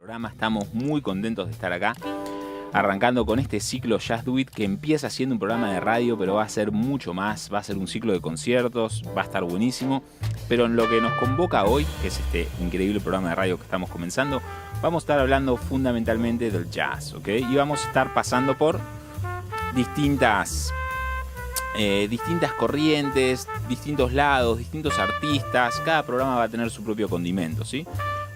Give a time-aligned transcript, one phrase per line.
[0.00, 0.28] programa.
[0.28, 1.92] Estamos muy contentos de estar acá,
[2.72, 6.36] arrancando con este ciclo Jazz Do It que empieza siendo un programa de radio, pero
[6.36, 7.52] va a ser mucho más.
[7.52, 10.02] Va a ser un ciclo de conciertos, va a estar buenísimo.
[10.48, 13.64] Pero en lo que nos convoca hoy, que es este increíble programa de radio que
[13.64, 14.40] estamos comenzando,
[14.80, 17.28] vamos a estar hablando fundamentalmente del jazz, ¿ok?
[17.28, 18.80] Y vamos a estar pasando por
[19.74, 20.72] distintas
[21.76, 25.78] eh, distintas corrientes, distintos lados, distintos artistas.
[25.84, 27.86] Cada programa va a tener su propio condimento, ¿sí?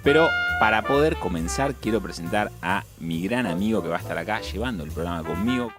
[0.05, 0.29] Pero
[0.61, 4.85] para poder comenzar, quiero presentar a mi gran amigo que va a estar acá llevando
[4.85, 5.73] el programa conmigo.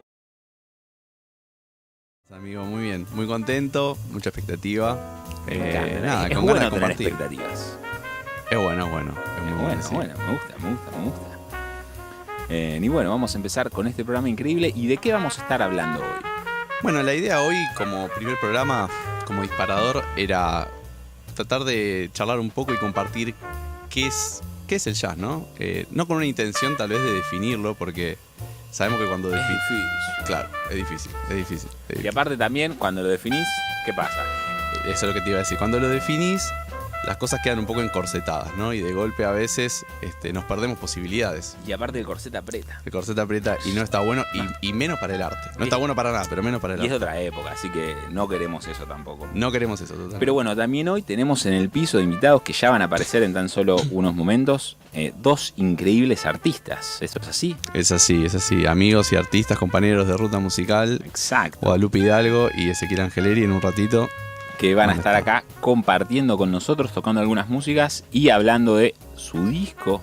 [2.32, 4.98] Amigo, muy bien, muy contento, mucha expectativa.
[5.48, 7.08] Eh, nada, es con bueno ganas de tener compartir.
[7.08, 7.78] expectativas.
[8.50, 9.14] Es bueno, es bueno.
[9.38, 9.96] Es muy Es bueno, bueno, sí.
[9.96, 11.22] bueno, me gusta, me gusta, me gusta.
[12.50, 14.72] Eh, y bueno, vamos a empezar con este programa increíble.
[14.76, 16.26] ¿Y de qué vamos a estar hablando hoy?
[16.82, 18.90] Bueno, la idea hoy, como primer programa,
[19.26, 20.68] como disparador, era
[21.36, 23.36] tratar de charlar un poco y compartir
[23.96, 25.48] qué es, qué es el jazz, ¿no?
[25.58, 28.18] Eh, no con una intención tal vez de definirlo, porque
[28.70, 29.84] sabemos que cuando difícil.
[30.26, 31.70] Claro, es difícil, es difícil.
[31.70, 32.10] es Y difícil.
[32.10, 33.48] aparte también, cuando lo definís,
[33.86, 34.22] ¿qué pasa?
[34.84, 35.58] Eso es lo que te iba a decir.
[35.58, 36.44] Cuando lo definís,
[37.06, 38.74] las cosas quedan un poco encorsetadas, ¿no?
[38.74, 41.58] Y de golpe a veces este, nos perdemos posibilidades.
[41.68, 42.82] Y aparte el corset aprieta.
[42.86, 44.24] El corset aprieta y no está bueno,
[44.62, 45.50] y, y menos para el arte.
[45.58, 47.04] No está bueno para nada, pero menos para el Y es arte.
[47.06, 49.28] otra época, así que no queremos eso tampoco.
[49.34, 50.20] No queremos eso, totalmente.
[50.20, 53.24] Pero bueno, también hoy tenemos en el piso de invitados que ya van a aparecer
[53.24, 56.98] en tan solo unos momentos eh, dos increíbles artistas.
[57.02, 57.56] ¿Eso es así?
[57.74, 58.66] Es así, es así.
[58.66, 61.58] Amigos y artistas, compañeros de ruta musical, Exacto.
[61.62, 64.08] Guadalupe Hidalgo y Ezequiel Angeleri en un ratito.
[64.58, 68.96] Que van a ¿Dónde estar acá compartiendo con nosotros, tocando algunas músicas y hablando de
[69.16, 70.02] su disco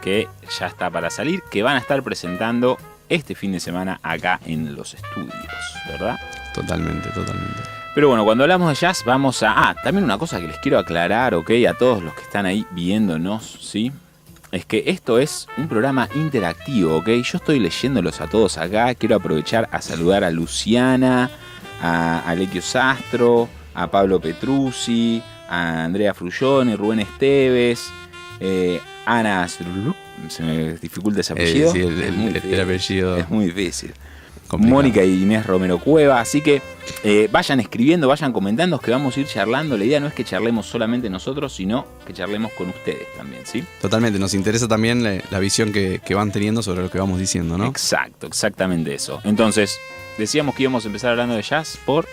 [0.00, 4.40] que ya está para salir, que van a estar presentando este fin de semana acá
[4.46, 5.34] en los estudios,
[5.88, 6.18] ¿verdad?
[6.54, 7.60] Totalmente, totalmente.
[7.94, 9.52] Pero bueno, cuando hablamos de jazz, vamos a.
[9.68, 11.50] Ah, también una cosa que les quiero aclarar, ¿ok?
[11.68, 13.92] A todos los que están ahí viéndonos, ¿sí?
[14.50, 17.08] Es que esto es un programa interactivo, ¿ok?
[17.08, 18.94] Yo estoy leyéndolos a todos acá.
[18.94, 21.30] Quiero aprovechar a saludar a Luciana,
[21.82, 27.88] a Alequio Sastro, a Pablo Petruzzi, a Andrea Frullone, Rubén Esteves,
[28.40, 29.64] eh, Ana se
[30.42, 31.72] me dificulta ese Eh, apellido.
[31.72, 32.60] sí, el, Es el- muy el difícil.
[32.60, 33.92] apellido Es muy difícil.
[34.46, 34.76] complicado.
[34.82, 36.20] Mónica y Inés Romero Cueva.
[36.20, 36.60] Así que
[37.04, 39.76] eh, vayan escribiendo, vayan comentando, que vamos a ir charlando.
[39.78, 43.64] La idea no es que charlemos solamente nosotros, sino que charlemos con ustedes también, ¿sí?
[43.80, 47.18] Totalmente, nos interesa también la, la visión que, que van teniendo sobre lo que vamos
[47.18, 47.66] diciendo, ¿no?
[47.66, 49.20] Exacto, exactamente eso.
[49.24, 49.78] Entonces,
[50.18, 52.06] decíamos que íbamos a empezar hablando de jazz por.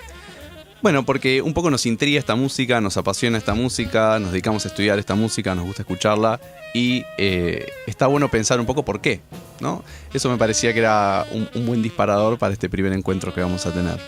[0.82, 4.70] Bueno, porque un poco nos intriga esta música, nos apasiona esta música, nos dedicamos a
[4.70, 6.40] estudiar esta música, nos gusta escucharla
[6.74, 9.20] y eh, está bueno pensar un poco por qué,
[9.60, 9.84] ¿no?
[10.14, 13.66] Eso me parecía que era un, un buen disparador para este primer encuentro que vamos
[13.66, 14.00] a tener.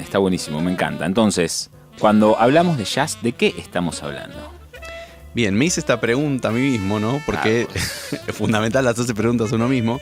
[0.00, 1.06] Está buenísimo, me encanta.
[1.06, 4.52] Entonces, cuando hablamos de jazz, ¿de qué estamos hablando?
[5.32, 7.22] Bien, me hice esta pregunta a mí mismo, ¿no?
[7.24, 7.68] Porque
[8.26, 10.00] es fundamental hacerse preguntas a uno mismo.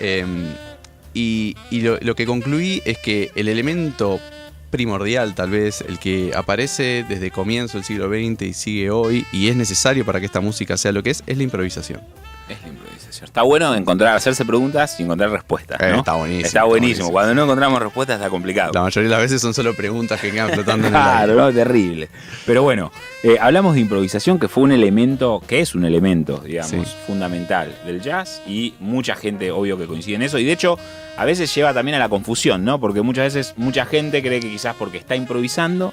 [0.00, 0.26] Eh,
[1.14, 4.20] y y lo, lo que concluí es que el elemento
[4.70, 9.48] primordial, tal vez, el que aparece desde comienzo del siglo XX y sigue hoy, y
[9.48, 12.00] es necesario para que esta música sea lo que es, es la improvisación.
[12.48, 12.95] Es la improvisación.
[13.26, 15.78] Está bueno encontrar, hacerse preguntas y encontrar respuestas.
[15.80, 15.98] Eh, ¿no?
[15.98, 16.70] está buenísimo, Está buenísimo.
[17.10, 17.12] buenísimo.
[17.12, 18.72] Cuando no encontramos respuestas está complicado.
[18.72, 21.34] La mayoría de las veces son solo preguntas que quedan flotando en el Claro, aire.
[21.42, 22.08] no, terrible.
[22.46, 22.90] Pero bueno,
[23.22, 26.94] eh, hablamos de improvisación, que fue un elemento, que es un elemento, digamos, Sí.
[27.06, 30.78] fundamental del jazz, y mucha gente, obvio, que coincide en eso, y de hecho,
[31.16, 32.78] a veces lleva también a la confusión, ¿no?
[32.80, 35.92] Porque muchas veces, mucha gente cree que quizás porque está improvisando,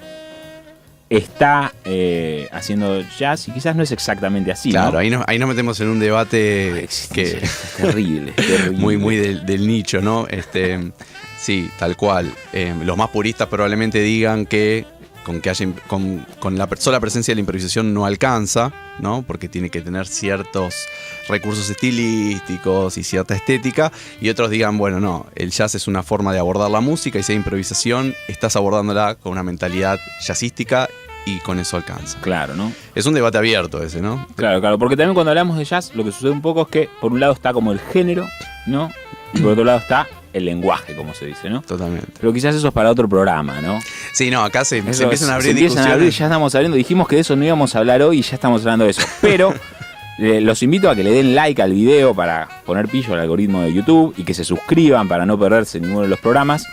[1.17, 4.97] está eh, haciendo jazz, y quizás no es exactamente así, Claro, ¿no?
[4.99, 8.77] ahí nos, ahí nos metemos en un debate que Es terrible, terrible.
[8.77, 10.27] muy, muy del, del nicho, ¿no?
[10.29, 10.91] Este,
[11.37, 12.31] sí, tal cual.
[12.53, 14.85] Eh, los más puristas probablemente digan que
[15.23, 19.23] con que haya, con, con la sola presencia de la improvisación no alcanza, ¿no?
[19.23, 20.87] Porque tiene que tener ciertos
[21.27, 23.91] recursos estilísticos y cierta estética.
[24.21, 27.23] Y otros digan, bueno, no, el jazz es una forma de abordar la música y
[27.23, 30.89] si hay improvisación, estás abordándola con una mentalidad jazzística
[31.25, 32.19] y con eso alcanza.
[32.21, 32.71] Claro, ¿no?
[32.95, 34.27] Es un debate abierto ese, ¿no?
[34.35, 36.89] Claro, claro, porque también cuando hablamos de jazz, lo que sucede un poco es que
[37.01, 38.27] por un lado está como el género,
[38.67, 38.91] ¿no?
[39.33, 41.61] Y por otro lado está el lenguaje, como se dice, ¿no?
[41.61, 42.07] Totalmente.
[42.19, 43.79] Pero quizás eso es para otro programa, ¿no?
[44.13, 47.07] Sí, no, acá se, empiezan a abrir se empiezan a abrir, ya estamos hablando, dijimos
[47.07, 49.03] que de eso no íbamos a hablar hoy y ya estamos hablando de eso.
[49.21, 49.53] Pero
[50.19, 53.61] eh, los invito a que le den like al video para poner pillo al algoritmo
[53.61, 56.65] de YouTube y que se suscriban para no perderse ninguno de los programas.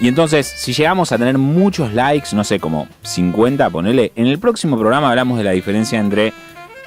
[0.00, 4.38] Y entonces, si llegamos a tener muchos likes, no sé, como 50, ponele, en el
[4.38, 6.32] próximo programa hablamos de la diferencia entre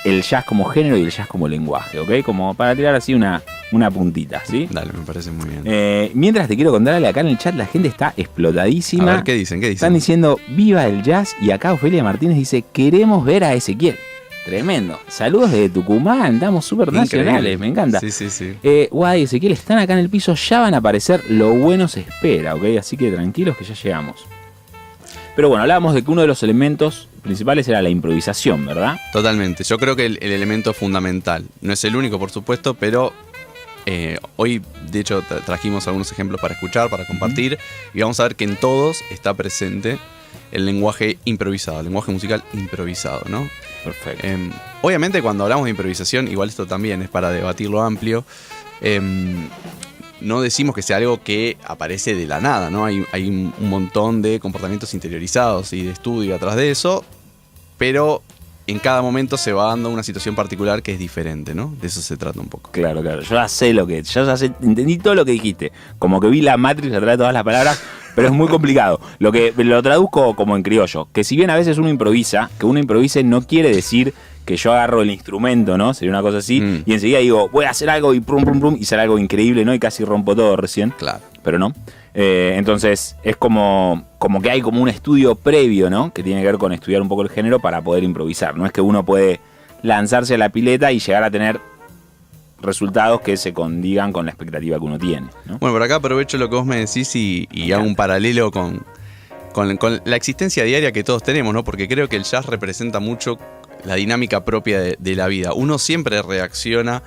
[0.05, 2.23] el jazz como género y el jazz como lenguaje, ¿ok?
[2.23, 3.41] Como para tirar así una,
[3.71, 4.67] una puntita, ¿sí?
[4.69, 5.61] Dale, me parece muy bien.
[5.65, 9.11] Eh, mientras te quiero contarle, acá en el chat la gente está explotadísima.
[9.11, 9.61] a ver, ¿qué dicen?
[9.61, 10.21] ¿Qué Están dicen?
[10.21, 13.97] diciendo viva el jazz y acá Ofelia Martínez dice queremos ver a Ezequiel.
[14.45, 14.99] Tremendo.
[15.07, 17.99] Saludos de Tucumán, estamos súper nacionales, me encanta.
[17.99, 18.53] Sí, sí, sí.
[18.63, 21.99] Eh, Guay, Ezequiel, están acá en el piso, ya van a aparecer, lo bueno se
[21.99, 22.63] espera, ¿ok?
[22.79, 24.25] Así que tranquilos que ya llegamos.
[25.35, 28.97] Pero bueno, hablábamos de que uno de los elementos principales era la improvisación, ¿verdad?
[29.13, 29.63] Totalmente.
[29.63, 33.13] Yo creo que el, el elemento fundamental, no es el único, por supuesto, pero
[33.85, 34.61] eh, hoy,
[34.91, 37.57] de hecho, tra- trajimos algunos ejemplos para escuchar, para compartir,
[37.93, 39.97] y vamos a ver que en todos está presente
[40.51, 43.49] el lenguaje improvisado, el lenguaje musical improvisado, ¿no?
[43.83, 44.27] Perfecto.
[44.27, 44.51] Em,
[44.81, 48.23] obviamente cuando hablamos de improvisación, igual esto también es para debatirlo amplio,
[48.81, 49.47] em,
[50.19, 52.85] no decimos que sea algo que aparece de la nada, ¿no?
[52.85, 57.03] Hay, hay un un montón de comportamientos interiorizados y de estudio atrás de eso,
[57.77, 58.21] pero
[58.71, 61.73] en cada momento se va dando una situación particular que es diferente, ¿no?
[61.79, 62.71] De eso se trata un poco.
[62.71, 63.21] Claro, claro.
[63.21, 64.01] Yo ya sé lo que.
[64.03, 65.71] Yo ya sé, entendí todo lo que dijiste.
[65.99, 67.81] Como que vi la Matrix atrás de todas las palabras,
[68.15, 68.99] pero es muy complicado.
[69.19, 71.07] Lo que lo traduzco como en criollo.
[71.13, 74.13] Que si bien a veces uno improvisa, que uno improvise no quiere decir
[74.45, 75.93] que yo agarro el instrumento, ¿no?
[75.93, 76.61] Sería una cosa así.
[76.61, 76.83] Mm.
[76.85, 79.65] Y enseguida digo, voy a hacer algo y prum, prum, prum, y sale algo increíble,
[79.65, 79.73] ¿no?
[79.73, 80.91] Y casi rompo todo recién.
[80.97, 81.19] Claro.
[81.43, 81.73] Pero no.
[82.13, 86.13] Eh, entonces es como, como que hay como un estudio previo, ¿no?
[86.13, 88.57] Que tiene que ver con estudiar un poco el género para poder improvisar.
[88.57, 89.39] No es que uno puede
[89.81, 91.59] lanzarse a la pileta y llegar a tener
[92.61, 95.27] resultados que se condigan con la expectativa que uno tiene.
[95.45, 95.57] ¿no?
[95.57, 98.85] Bueno, por acá aprovecho lo que vos me decís y, y hago un paralelo con,
[99.53, 101.63] con, con la existencia diaria que todos tenemos, ¿no?
[101.63, 103.39] Porque creo que el jazz representa mucho
[103.83, 105.53] la dinámica propia de, de la vida.
[105.53, 107.01] Uno siempre reacciona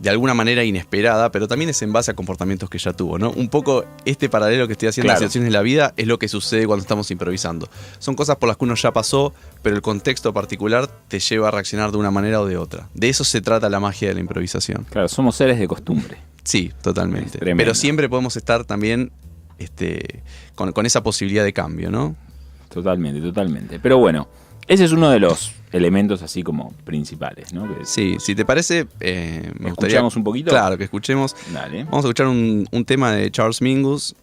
[0.00, 3.30] de alguna manera inesperada, pero también es en base a comportamientos que ya tuvo, ¿no?
[3.32, 5.20] Un poco este paralelo que estoy haciendo Claro.
[5.20, 7.68] las situaciones de la vida es lo que sucede cuando estamos improvisando.
[7.98, 11.50] Son cosas por las que uno ya pasó, pero el contexto particular te lleva a
[11.50, 12.88] reaccionar de una manera o de otra.
[12.94, 14.86] De eso se trata la magia de la improvisación.
[14.90, 16.16] Claro, somos seres de costumbre.
[16.44, 17.38] Sí, totalmente.
[17.38, 19.12] Pero siempre podemos estar también
[19.58, 20.22] este,
[20.54, 22.16] con, con esa posibilidad de cambio, ¿no?
[22.70, 23.78] Totalmente, totalmente.
[23.80, 24.28] Pero bueno,
[24.70, 27.64] ese es uno de los elementos así como principales, ¿no?
[27.64, 29.88] Que- Sí, si te parece, eh, me gustaría...
[29.96, 30.50] ¿Escuchamos un poquito?
[30.50, 31.36] Claro, que escuchemos.
[31.52, 31.84] Dale.
[31.84, 34.14] Vamos a escuchar un, un tema de Charles Mingus,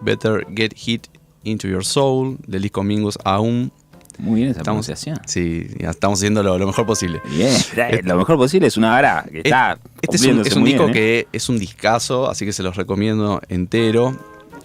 [0.00, 1.06] Better Get Hit
[1.44, 3.70] Into Your Soul, del disco Mingus Aún.
[4.18, 5.18] Muy bien esa Estamos, pronunciación.
[5.26, 7.20] sí, ya estamos haciendo lo, lo mejor posible.
[7.30, 7.52] Bien,
[8.04, 9.78] lo mejor posible es una vara que está.
[10.02, 10.92] Este es un, es disco bien, ¿eh?
[10.92, 14.16] que es un discazo, así que se los recomiendo entero.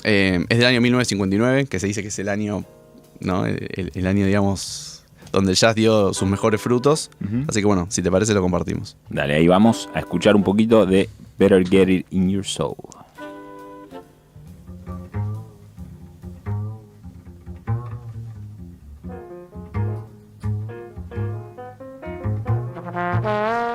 [0.03, 2.63] Eh, es del año 1959, que se dice que es el año,
[3.21, 3.45] ¿no?
[3.47, 4.88] El, el año, digamos,
[5.31, 7.11] donde el jazz dio sus mejores frutos.
[7.47, 8.97] Así que bueno, si te parece lo compartimos.
[9.09, 12.75] Dale, ahí vamos a escuchar un poquito de Better Get It In Your Soul.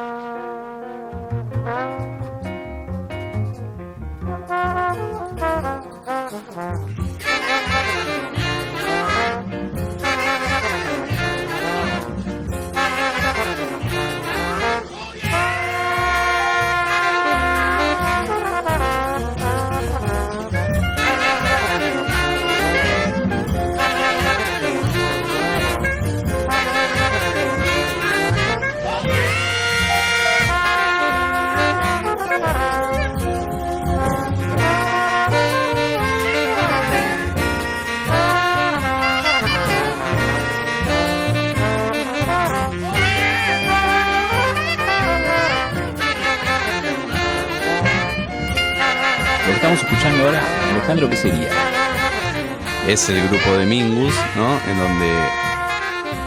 [52.95, 54.57] Es el grupo de Mingus, ¿no?
[54.71, 55.11] En donde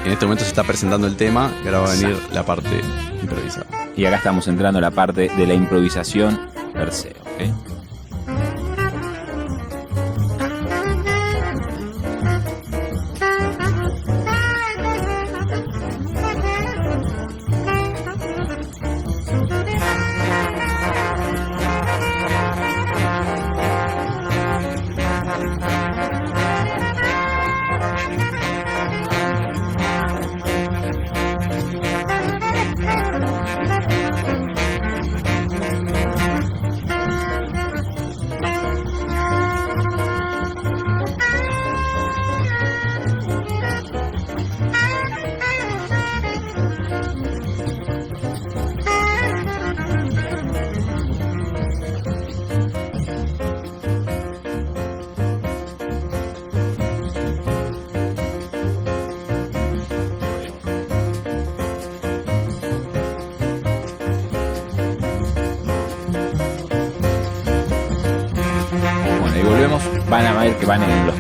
[0.04, 2.82] en este momento se está presentando el tema y ahora va a venir la parte
[3.22, 3.68] improvisada.
[3.96, 6.38] Y acá estamos entrando a la parte de la improvisación
[6.74, 7.77] per se, ¿ok?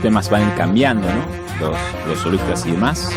[0.07, 1.25] Temas van cambiando, ¿no?
[1.59, 3.11] Los, los solistas y demás.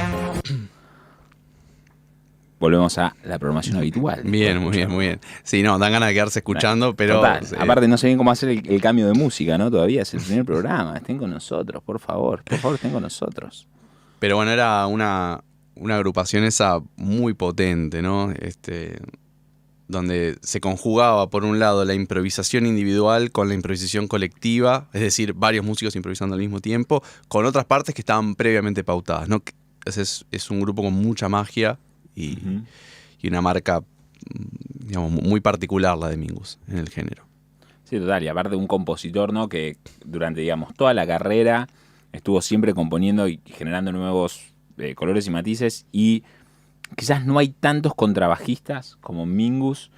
[2.58, 4.22] volvemos a la programación habitual.
[4.24, 5.20] Bien, muy bien, muy bien.
[5.44, 7.20] Sí, no, dan ganas de quedarse escuchando, pero.
[7.20, 7.46] Total.
[7.60, 9.70] Aparte, no sé bien cómo hacer el, el cambio de música, ¿no?
[9.70, 10.96] Todavía es el primer programa.
[10.96, 12.42] Estén con nosotros, por favor.
[12.42, 13.68] Por favor, estén con nosotros.
[14.18, 15.44] Pero bueno, era una,
[15.76, 18.32] una agrupación esa muy potente, ¿no?
[18.32, 18.98] Este,
[19.90, 25.34] donde se conjugaba, por un lado, la improvisación individual con la improvisación colectiva, es decir,
[25.34, 29.42] varios músicos improvisando al mismo tiempo, con otras partes que estaban previamente pautadas, ¿no?
[29.84, 31.78] Es, es un grupo con mucha magia
[32.14, 32.38] y,
[33.26, 33.82] una marca,
[34.86, 37.24] digamos, muy particular la de Mingus en el género.
[37.84, 38.22] Sí, total.
[38.22, 39.48] Y aparte un compositor, ¿no?
[39.48, 41.68] Que durante, digamos, toda la carrera
[42.12, 45.86] estuvo siempre componiendo y generando nuevos eh, colores y matices.
[45.92, 46.22] Y
[46.96, 49.90] quizás no hay tantos contrabajistas como Mingus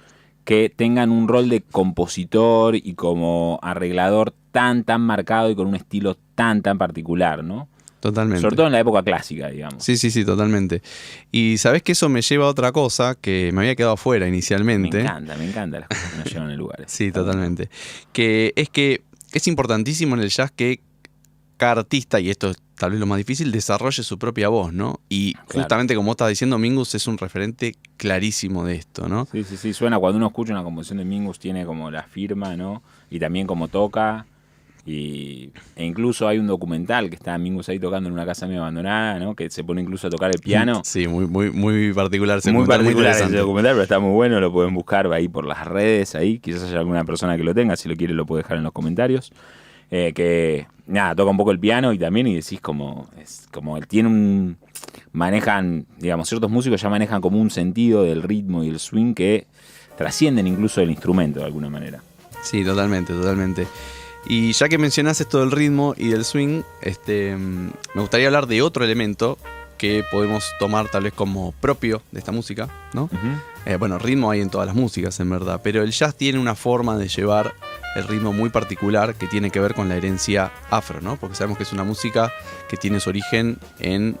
[0.45, 5.75] que tengan un rol de compositor y como arreglador tan, tan marcado y con un
[5.75, 7.69] estilo tan, tan particular, ¿no?
[8.01, 8.41] Totalmente.
[8.41, 9.81] Sobre todo en la época clásica, digamos.
[9.81, 10.81] Sí, sí, sí, totalmente.
[11.31, 14.29] Y sabes que eso me lleva a otra cosa que me había quedado afuera me
[14.29, 14.99] inicialmente.
[14.99, 16.91] encanta, me encanta las cosas que nos llevan a lugares.
[16.91, 17.69] Sí, totalmente.
[18.11, 20.81] Que es que es importantísimo en el jazz que
[21.55, 24.99] cada artista, y esto es tal vez lo más difícil, desarrolle su propia voz, ¿no?
[25.07, 25.47] Y Claro.
[25.53, 29.25] justamente como estás diciendo, Mingus es un referente clarísimo de esto, ¿no?
[29.31, 32.57] Sí, sí, sí, suena cuando uno escucha una composición de Mingus, tiene como la firma,
[32.57, 32.83] ¿no?
[33.09, 34.25] Y también como toca.
[34.85, 38.59] Y, e incluso hay un documental que está Mingus ahí tocando en una casa medio
[38.63, 39.33] abandonada, ¿no?
[39.33, 40.81] Que se pone incluso a tocar el piano.
[40.83, 42.39] Sí, muy, muy, muy particular.
[42.39, 43.39] ese muy documental, particular ese interesante.
[43.39, 46.37] documental, pero está muy bueno, lo pueden buscar ahí por las redes, ahí.
[46.39, 48.73] Quizás haya alguna persona que lo tenga, si lo quiere lo puede dejar en los
[48.73, 49.31] comentarios.
[49.95, 53.79] Eh, que, nada, toca un poco el piano y también, y decís como, es como
[53.81, 54.57] tiene un,
[55.11, 59.45] manejan, digamos, ciertos músicos ya manejan como un sentido del ritmo y el swing que
[59.95, 62.01] trascienden incluso el instrumento de alguna manera.
[62.41, 63.67] Sí, totalmente, totalmente.
[64.25, 68.63] Y ya que mencionas esto del ritmo y del swing, este, me gustaría hablar de
[68.63, 69.37] otro elemento
[69.77, 73.11] que podemos tomar tal vez como propio de esta música, ¿no?
[73.67, 76.55] Eh, bueno, ritmo hay en todas las músicas, en verdad, pero el jazz tiene una
[76.55, 77.53] forma de llevar
[77.95, 81.17] el ritmo muy particular que tiene que ver con la herencia afro, ¿no?
[81.17, 82.31] Porque sabemos que es una música
[82.69, 84.17] que tiene su origen en,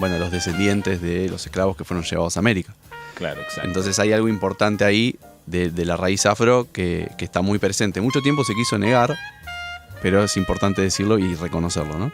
[0.00, 2.74] bueno, los descendientes de los esclavos que fueron llevados a América.
[3.14, 3.68] Claro, exacto.
[3.68, 8.00] Entonces hay algo importante ahí de, de la raíz afro que, que está muy presente.
[8.00, 9.16] Mucho tiempo se quiso negar,
[10.00, 12.12] pero es importante decirlo y reconocerlo, ¿no?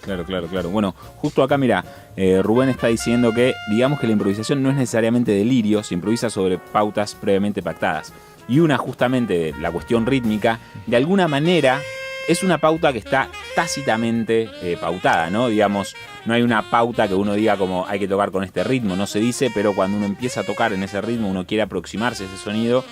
[0.00, 0.70] Claro, claro, claro.
[0.70, 1.84] Bueno, justo acá, mira,
[2.16, 6.30] eh, Rubén está diciendo que, digamos que la improvisación no es necesariamente delirio, se improvisa
[6.30, 8.12] sobre pautas previamente pactadas.
[8.48, 11.80] Y una, justamente, la cuestión rítmica, de alguna manera
[12.28, 15.48] es una pauta que está tácitamente eh, pautada, ¿no?
[15.48, 18.96] Digamos, no hay una pauta que uno diga como hay que tocar con este ritmo,
[18.96, 22.24] no se dice, pero cuando uno empieza a tocar en ese ritmo, uno quiere aproximarse
[22.24, 22.84] a ese sonido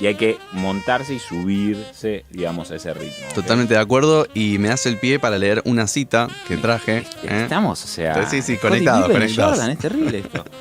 [0.00, 3.26] y hay que montarse y subirse, digamos, a ese ritmo.
[3.34, 6.98] Totalmente de acuerdo y me hace el pie para leer una cita que traje.
[7.24, 7.42] ¿eh?
[7.42, 8.28] Estamos, o sea.
[8.28, 9.58] Sí, sí, Scottie conectados, conectados.
[9.58, 10.44] Jordan, es terrible esto.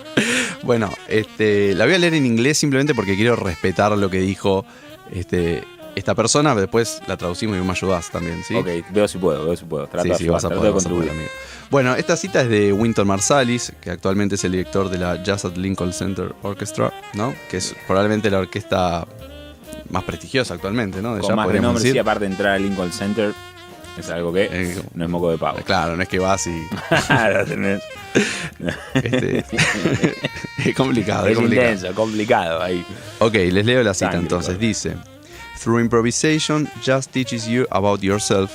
[0.63, 4.65] Bueno, este, la voy a leer en inglés simplemente porque quiero respetar lo que dijo
[5.11, 5.63] este,
[5.97, 6.53] esta persona.
[6.55, 8.55] Después la traducimos y me ayudás también, ¿sí?
[8.55, 9.87] Ok, veo si puedo, veo si puedo.
[9.87, 11.11] Trato Sí, de sí, ayudar, vas a poder, de vas a poder, contribuir.
[11.11, 11.29] amigo.
[11.69, 15.45] Bueno, esta cita es de Winton Marsalis, que actualmente es el director de la Jazz
[15.45, 17.33] at Lincoln Center Orchestra, ¿no?
[17.49, 19.05] Que es probablemente la orquesta
[19.89, 21.15] más prestigiosa actualmente, ¿no?
[21.15, 23.33] De Con más sí, aparte de entrar al Lincoln Center,
[23.97, 25.57] es algo que Eh, no es moco de pavo.
[25.65, 26.51] Claro, no es que vas y.
[28.93, 29.45] Este,
[30.65, 31.71] es complicado, es, es complicado.
[31.71, 32.83] intenso, complicado ahí.
[33.19, 34.57] Ok, les leo la cita Sangre, entonces.
[34.59, 34.95] Dice:
[35.59, 38.51] Through improvisation, jazz teaches you about yourself,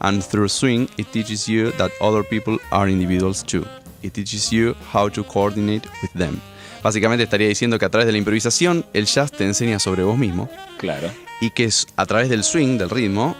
[0.00, 3.64] and through swing, it teaches you that other people are individuals too.
[4.02, 6.38] It teaches you how to coordinate with them.
[6.82, 10.16] Básicamente estaría diciendo que a través de la improvisación, el jazz te enseña sobre vos
[10.16, 11.10] mismo Claro.
[11.40, 13.34] y que a través del swing, del ritmo,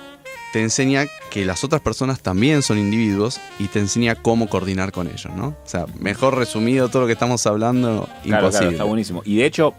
[0.52, 5.06] te enseña que las otras personas también son individuos y te enseña cómo coordinar con
[5.06, 5.48] ellos, ¿no?
[5.48, 8.70] O sea, mejor resumido todo lo que estamos hablando, Claro, claro, imposible.
[8.72, 9.22] está buenísimo.
[9.24, 9.74] Y de hecho,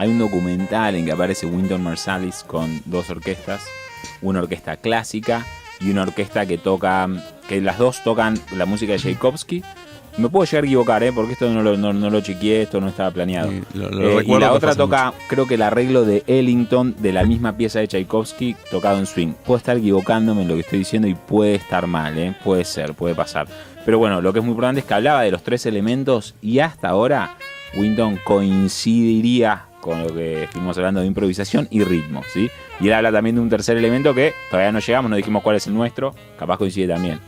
[0.00, 3.62] hay un documental en que aparece Winton Marsalis con dos orquestas,
[4.22, 5.44] una orquesta clásica
[5.78, 7.06] y una orquesta que toca,
[7.48, 9.62] que las dos tocan la música de Tchaikovsky.
[10.16, 11.12] Me puedo llegar a equivocar, ¿eh?
[11.12, 13.50] porque esto no lo, no, no lo chequeé, esto no estaba planeado.
[13.50, 17.12] Sí, lo- lo Eh, y la otra toca, creo que el arreglo de Ellington de
[17.12, 19.32] la misma pieza de Tchaikovsky tocado en swing.
[19.44, 22.34] Puedo estar equivocándome en lo que estoy diciendo y puede estar mal, ¿eh?
[22.42, 23.46] puede ser, puede pasar.
[23.84, 26.58] Pero bueno, lo que es muy importante es que hablaba de los tres elementos y
[26.58, 27.36] hasta ahora
[27.76, 32.50] Winton coincidiría con lo que estuvimos hablando de improvisación y ritmo, ¿sí?
[32.80, 35.56] Y él habla también de un tercer elemento que todavía no llegamos, no dijimos cuál
[35.56, 37.20] es el nuestro, capaz coincide también.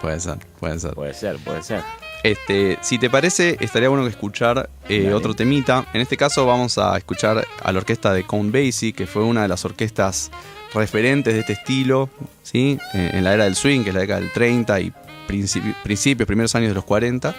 [0.00, 0.94] Puede ser, puede ser.
[0.94, 1.82] Puede ser, puede ser.
[2.24, 5.86] Este, si te parece, estaría bueno que escuchar eh, otro temita.
[5.92, 9.42] En este caso vamos a escuchar a la orquesta de Count Basie, que fue una
[9.42, 10.30] de las orquestas
[10.74, 12.08] referentes de este estilo,
[12.42, 12.78] ¿sí?
[12.94, 14.92] Eh, en la era del swing, que es la década del 30 y
[15.28, 17.34] principi- principios, primeros años de los 40.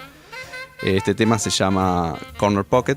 [0.82, 2.96] Este tema se llama Corner Pocket,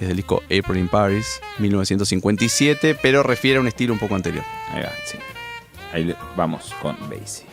[0.00, 4.44] es del disco April in Paris, 1957, pero refiere a un estilo un poco anterior.
[4.70, 5.18] Ahí va, sí.
[5.92, 7.46] Ahí vamos con Basie.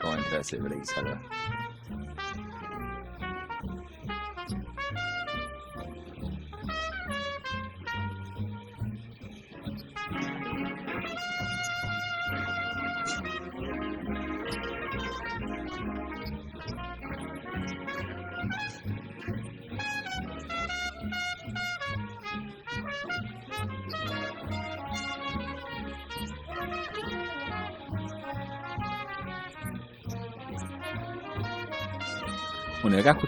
[0.00, 1.20] ¿Cómo entra ese break, Salva?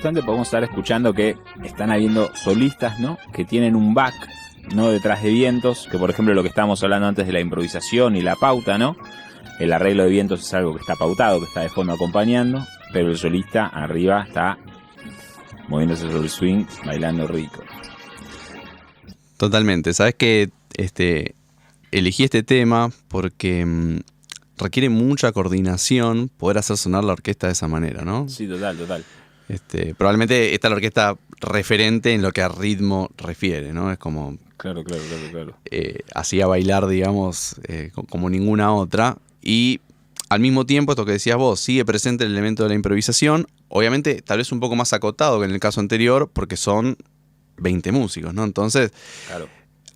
[0.00, 3.18] Justamente podemos estar escuchando que están habiendo solistas, ¿no?
[3.34, 4.14] Que tienen un back,
[4.74, 4.90] ¿no?
[4.90, 8.22] Detrás de vientos, que por ejemplo lo que estábamos hablando antes de la improvisación y
[8.22, 8.96] la pauta, ¿no?
[9.58, 13.10] El arreglo de vientos es algo que está pautado, que está de fondo acompañando, pero
[13.10, 14.56] el solista arriba está
[15.68, 17.62] moviéndose sobre el swing, bailando rico.
[19.36, 19.92] Totalmente.
[19.92, 21.34] Sabes que este,
[21.90, 23.98] elegí este tema porque mm,
[24.56, 28.30] requiere mucha coordinación poder hacer sonar la orquesta de esa manera, ¿no?
[28.30, 29.04] Sí, total, total.
[29.50, 33.90] Este, probablemente esta es la orquesta referente en lo que a ritmo refiere, ¿no?
[33.92, 35.56] Es como Claro, claro, claro, claro.
[35.70, 39.16] eh, hacía bailar, digamos, eh, co- como ninguna otra.
[39.42, 39.80] Y
[40.28, 43.46] al mismo tiempo, esto que decías vos, sigue presente el elemento de la improvisación.
[43.68, 46.96] Obviamente, tal vez un poco más acotado que en el caso anterior, porque son
[47.56, 48.44] 20 músicos, ¿no?
[48.44, 48.92] Entonces,
[49.28, 49.48] Claro.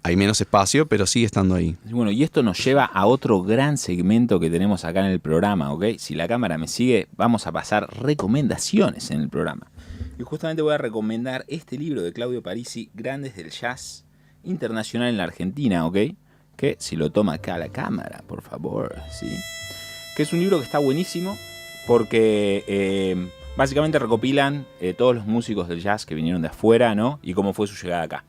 [0.07, 1.79] Hay menos espacio, pero sigue estando ahí.
[1.87, 5.73] Bueno, y esto nos lleva a otro gran segmento que tenemos acá en el programa,
[5.73, 5.97] ¿ok?
[5.97, 9.71] Si la cámara me sigue, vamos a pasar recomendaciones en el programa.
[10.19, 14.05] Y justamente voy a recomendar este libro de Claudio Parisi, Grandes del Jazz
[14.43, 15.97] Internacional en la Argentina, ¿ok?
[16.55, 19.35] Que si lo toma acá la cámara, por favor, ¿sí?
[20.19, 21.35] Que es un libro que está buenísimo
[21.87, 27.21] porque eh, básicamente recopilan eh, todos los músicos del jazz que vinieron de afuera, ¿no?
[27.23, 28.25] Y cómo fue su llegada acá.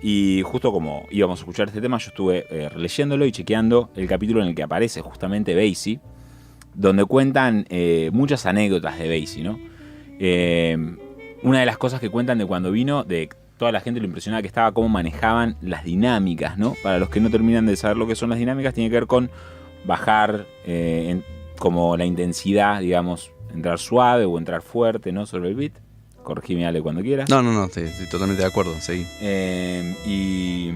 [0.00, 4.06] Y justo como íbamos a escuchar este tema, yo estuve eh, releyéndolo y chequeando el
[4.06, 6.00] capítulo en el que aparece justamente Basie,
[6.74, 9.58] donde cuentan eh, muchas anécdotas de Basie, ¿no?
[10.20, 10.76] Eh,
[11.42, 14.40] una de las cosas que cuentan de cuando vino, de toda la gente lo impresionaba
[14.40, 16.74] que estaba, cómo manejaban las dinámicas, ¿no?
[16.82, 19.06] Para los que no terminan de saber lo que son las dinámicas, tiene que ver
[19.06, 19.30] con
[19.84, 20.46] bajar
[21.58, 25.26] como la intensidad, digamos, entrar suave o entrar fuerte, ¿no?
[25.26, 25.87] Sobre el beat.
[26.28, 27.30] Corregime, Ale, cuando quieras.
[27.30, 29.06] No, no, no, estoy, estoy totalmente de acuerdo, seguí.
[29.22, 30.70] Eh, y,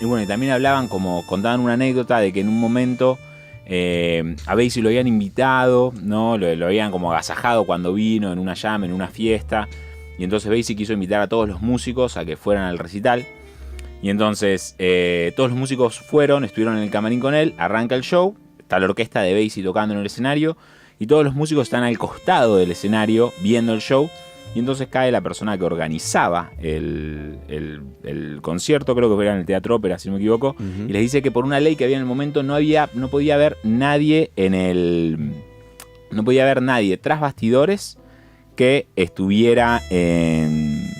[0.00, 3.18] y bueno, y también hablaban como, contaban una anécdota de que en un momento
[3.66, 6.38] eh, a Basie lo habían invitado, ¿no?
[6.38, 9.68] Lo, lo habían como agasajado cuando vino en una llama, en una fiesta.
[10.18, 13.26] Y entonces Basie quiso invitar a todos los músicos a que fueran al recital.
[14.00, 18.02] Y entonces eh, todos los músicos fueron, estuvieron en el camarín con él, arranca el
[18.04, 20.56] show, está la orquesta de Basie tocando en el escenario
[20.98, 24.08] y todos los músicos están al costado del escenario viendo el show.
[24.58, 29.38] Y entonces cae la persona que organizaba el, el- el concierto, creo que era en
[29.38, 31.84] el Teatro Ópera, si no me equivoco, y les dice que por una ley que
[31.84, 35.32] había en el momento no había, no podía haber nadie en el,
[36.10, 37.98] no podía haber nadie tras bastidores
[38.56, 40.90] que estuviera en,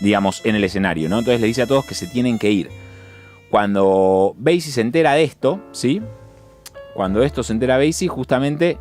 [0.00, 1.18] digamos, en el escenario, ¿no?
[1.18, 2.68] Entonces le dice a todos que se tienen que ir.
[3.50, 6.00] Cuando Basie se entera de esto, ¿sí?
[6.94, 8.78] Cuando esto se entera Basie, justamente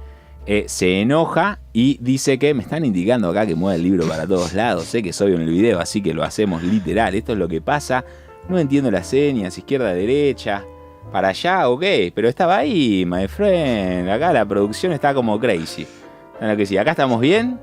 [0.50, 4.26] eh, se enoja y dice que me están indicando acá que mueva el libro para
[4.26, 4.86] todos lados.
[4.86, 7.16] Sé que soy en el video, así que lo hacemos literal.
[7.16, 8.06] Esto es lo que pasa.
[8.48, 10.64] No entiendo las señas, izquierda, derecha.
[11.12, 11.84] para allá, ok,
[12.16, 14.10] pero estaba ahí, my friend.
[14.10, 15.86] Acá la producción está como crazy.
[16.56, 17.60] que sí, acá estamos bien.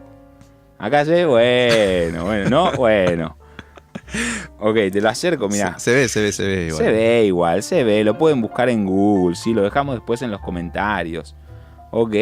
[0.78, 3.38] Acá se bueno, bueno, no, bueno.
[4.58, 5.78] Ok, te lo acerco, mira.
[5.78, 6.84] Se, ve, se ve, se ve igual.
[6.84, 8.04] Se ve igual, se ve.
[8.04, 11.34] Lo pueden buscar en Google, sí, lo dejamos después en los comentarios.
[11.96, 12.16] Ok,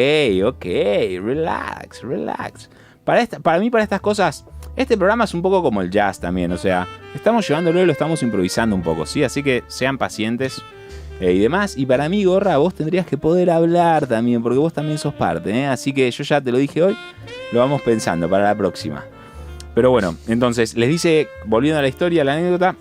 [0.45, 0.65] ok,
[1.19, 2.69] relax, relax.
[3.03, 6.19] Para, esta, para mí, para estas cosas, este programa es un poco como el jazz
[6.19, 6.51] también.
[6.51, 9.23] O sea, estamos llevándolo y lo estamos improvisando un poco, ¿sí?
[9.23, 10.61] Así que sean pacientes
[11.19, 11.75] eh, y demás.
[11.75, 15.49] Y para mí, Gorra, vos tendrías que poder hablar también, porque vos también sos parte,
[15.49, 15.65] ¿eh?
[15.65, 16.95] Así que yo ya te lo dije hoy,
[17.51, 19.03] lo vamos pensando para la próxima.
[19.73, 22.75] Pero bueno, entonces les dice, volviendo a la historia, a la anécdota,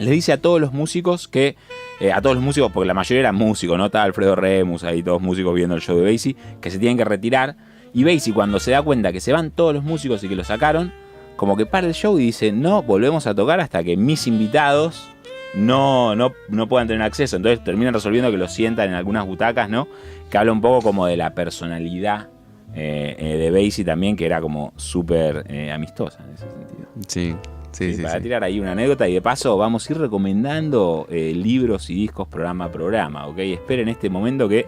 [0.00, 1.56] les dice a todos los músicos que,
[2.00, 3.86] eh, a todos los músicos, porque la mayoría eran músicos, ¿no?
[3.86, 7.04] Está Alfredo Remus, ahí todos músicos viendo el show de Basie, que se tienen que
[7.04, 7.56] retirar.
[7.92, 10.42] Y Basie cuando se da cuenta que se van todos los músicos y que lo
[10.42, 10.92] sacaron,
[11.36, 15.10] como que para el show y dice, no, volvemos a tocar hasta que mis invitados
[15.52, 17.36] no, no, no puedan tener acceso.
[17.36, 19.86] Entonces terminan resolviendo que lo sientan en algunas butacas, ¿no?
[20.30, 22.28] Que habla un poco como de la personalidad
[22.74, 26.88] eh, eh, de Basie también, que era como súper amistosa en ese sentido.
[27.06, 27.36] Sí.
[27.80, 31.88] Sí, sí, para tirar ahí una anécdota y de paso vamos a ir recomendando libros
[31.88, 33.38] y discos programa a programa, ¿ok?
[33.38, 34.66] Esperen este momento que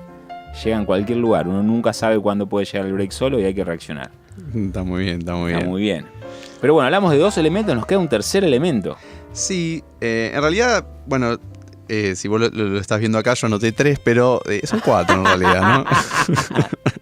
[0.65, 1.47] llega en cualquier lugar.
[1.47, 4.11] Uno nunca sabe cuándo puede llegar el break solo y hay que reaccionar.
[4.55, 5.59] Está muy bien, está muy bien.
[5.59, 6.07] Está muy bien.
[6.63, 8.97] Pero bueno, hablamos de dos elementos, nos queda un tercer elemento.
[9.33, 11.39] Sí, en realidad, bueno,
[12.15, 15.85] si vos lo, estás viendo acá, yo anoté tres, pero son cuatro en realidad, ¿no?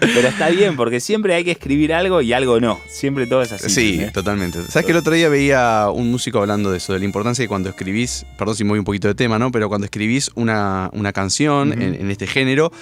[0.00, 2.80] Pero está bien, porque siempre hay que escribir algo y algo no.
[2.88, 3.70] Siempre todo es así.
[3.70, 4.62] Sí, totalmente.
[4.62, 7.48] ¿Sabes que el otro día veía un músico hablando de eso, de la importancia de
[7.48, 9.50] cuando escribís, perdón si me voy un poquito de tema, ¿no?
[9.50, 12.72] Pero cuando escribís una, canción en, este género,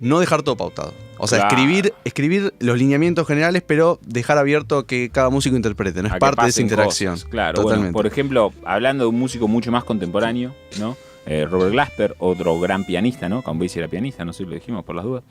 [0.00, 0.94] no dejar todo pautado.
[1.18, 6.08] O sea, escribir, escribir los lineamientos generales, pero dejar abierto que cada músico interprete, ¿no?
[6.08, 7.18] Es parte de esa interacción.
[7.28, 7.92] claro, Totalmente.
[7.92, 10.96] por ejemplo, hablando de un músico mucho más contemporáneo, ¿no?
[11.26, 13.42] Eh, Robert Glasper, otro gran pianista, ¿no?
[13.42, 15.22] Basie era pianista, no sé si lo dijimos por las dudas.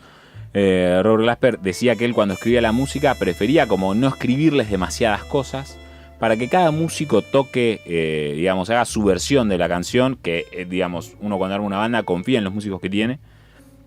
[0.54, 5.24] Eh, Robert Glasper decía que él cuando escribía la música prefería como no escribirles demasiadas
[5.24, 5.78] cosas
[6.20, 10.66] para que cada músico toque, eh, digamos, haga su versión de la canción, que, eh,
[10.70, 13.20] digamos, uno cuando arma una banda confía en los músicos que tiene,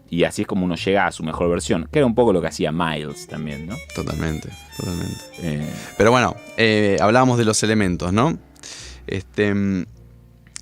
[0.08, 2.40] y así es como uno llega a su mejor versión, que era un poco lo
[2.40, 3.76] que hacía Miles también, ¿no?
[3.94, 4.48] Totalmente,
[4.78, 5.66] totalmente.
[5.98, 6.34] Pero bueno,
[7.00, 8.38] hablábamos de los elementos, ¿no?
[9.06, 9.52] Este,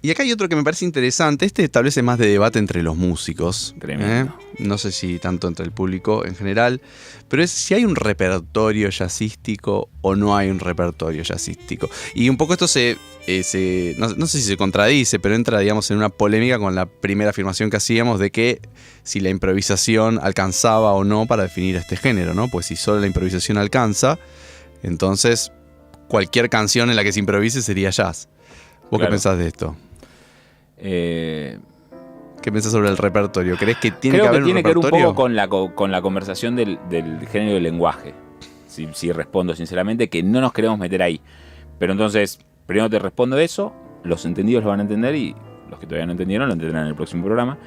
[0.02, 1.44] y acá hay otro que me parece interesante.
[1.44, 3.74] Este establece más de debate entre los músicos.
[3.86, 4.26] ¿eh?
[4.58, 6.80] No sé si tanto entre el público en general.
[7.28, 11.90] Pero es si hay un repertorio jazzístico o no hay un repertorio jazzístico.
[12.14, 12.96] Y un poco esto se.
[13.26, 17.30] Eh, no, sé si se contradice, pero entra, digamos, en una polémica con la primera
[17.30, 18.60] afirmación que hacíamos de que
[19.02, 22.48] si la improvisación alcanzaba o no para definir este género, ¿no?
[22.48, 24.18] Pues si solo la improvisación alcanza,
[24.82, 25.52] entonces
[26.08, 28.28] cualquier canción en la que se improvise sería jazz.
[28.90, 29.76] ¿Vos qué pensás de esto?
[30.82, 31.58] Eh,
[32.42, 33.56] ¿Qué piensas sobre el repertorio?
[33.56, 36.56] ¿Crees que tiene que haber tiene que ver un poco con la, con la conversación
[36.56, 36.78] del,
[37.30, 38.14] género del lenguaje.
[38.66, 41.20] Si, respondo sinceramente, que no nos queremos meter ahí.
[41.78, 45.34] Pero entonces, primero te respondo eso, los entendidos lo van a entender y
[45.68, 47.58] los que todavía no entendieron lo entenderán en el próximo programa.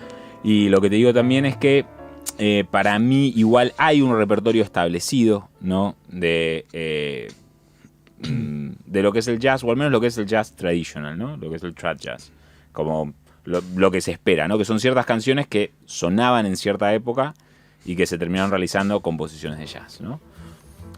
[0.43, 1.85] Y lo que te digo también es que
[2.39, 5.95] eh, para mí igual hay un repertorio establecido, ¿no?
[6.07, 7.31] De, eh,
[8.27, 10.55] mm, de lo que es el jazz, o al menos lo que es el jazz
[10.55, 11.37] traditional, ¿no?
[11.37, 12.31] Lo que es el trad jazz
[12.73, 13.13] como
[13.45, 14.57] lo, que se espera, ¿no?
[14.57, 17.33] Que son ciertas canciones que sonaban en cierta época
[17.85, 20.19] y que se terminaron realizando composiciones de jazz, ¿no?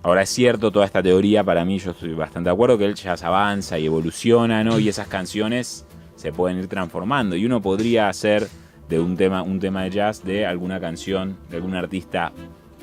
[0.04, 2.94] Ahora es cierto, toda esta teoría, para mí yo estoy bastante de acuerdo que el
[2.94, 4.78] jazz avanza y evoluciona, ¿no?
[4.78, 5.86] Y esas canciones
[6.16, 7.36] se pueden ir transformando.
[7.36, 8.48] Y uno podría hacer
[8.88, 12.32] de un tema, un tema de jazz de alguna canción, de algún artista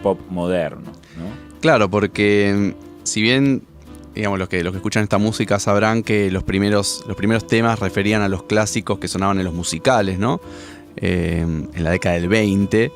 [0.02, 1.60] pop moderno, ¿no?
[1.60, 2.74] Claro, porque
[3.04, 3.62] si bien
[4.14, 7.78] digamos, los que, los que escuchan esta música sabrán que los primeros, los primeros temas
[7.78, 10.40] referían a los clásicos que sonaban en los musicales, ¿no?
[10.96, 12.92] Eh, en la década del 20.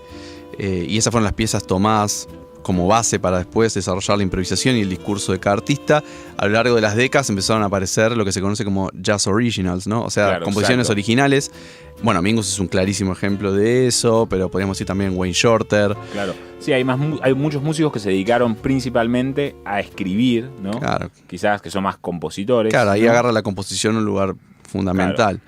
[0.58, 2.28] Eh, y esas fueron las piezas tomadas
[2.66, 6.02] como base para después desarrollar la improvisación y el discurso de cada artista.
[6.36, 9.28] A lo largo de las décadas empezaron a aparecer lo que se conoce como jazz
[9.28, 10.02] originals, ¿no?
[10.02, 11.52] O sea, composiciones originales.
[12.02, 15.96] Bueno, Mingus es un clarísimo ejemplo de eso, pero podríamos decir también Wayne Shorter.
[16.12, 16.34] Claro.
[16.58, 20.72] Sí, hay, más, hay muchos músicos que se dedicaron principalmente a escribir, ¿no?
[20.72, 21.12] Claro.
[21.28, 22.72] Quizás que son más compositores.
[22.72, 24.34] Claro, ahí agarra la composición un lugar
[24.68, 25.40] fundamental.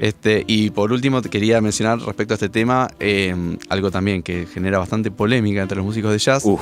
[0.00, 3.34] Este, y por último, quería mencionar respecto a este tema eh,
[3.68, 6.44] algo también que genera bastante polémica entre los músicos de jazz.
[6.44, 6.60] Uf,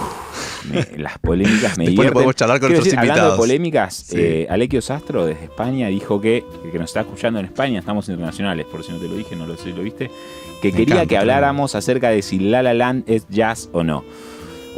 [0.97, 3.19] las polémicas me Después podemos charlar con nuestros invitados.
[3.19, 7.47] Hablando de polémicas, eh, Alequio Sastro desde España dijo que, que nos está escuchando en
[7.47, 10.11] España, estamos internacionales, por si no te lo dije, no lo sé, lo viste,
[10.63, 14.05] que quería que habláramos acerca de si La La Land es jazz o no.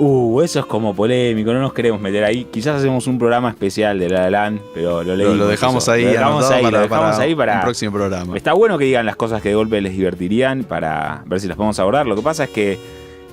[0.05, 2.45] Uh, eso es como polémico, no nos queremos meter ahí.
[2.47, 5.37] Quizás hacemos un programa especial de La La Land, pero lo leímos.
[5.37, 5.93] Lo, lo dejamos eso.
[5.93, 7.55] ahí, Lo dejamos ahí, para, lo dejamos para ahí para.
[7.55, 8.37] un próximo programa.
[8.37, 11.57] Está bueno que digan las cosas que de golpe les divertirían para ver si las
[11.57, 12.05] podemos abordar.
[12.09, 12.81] Lo que pasa es que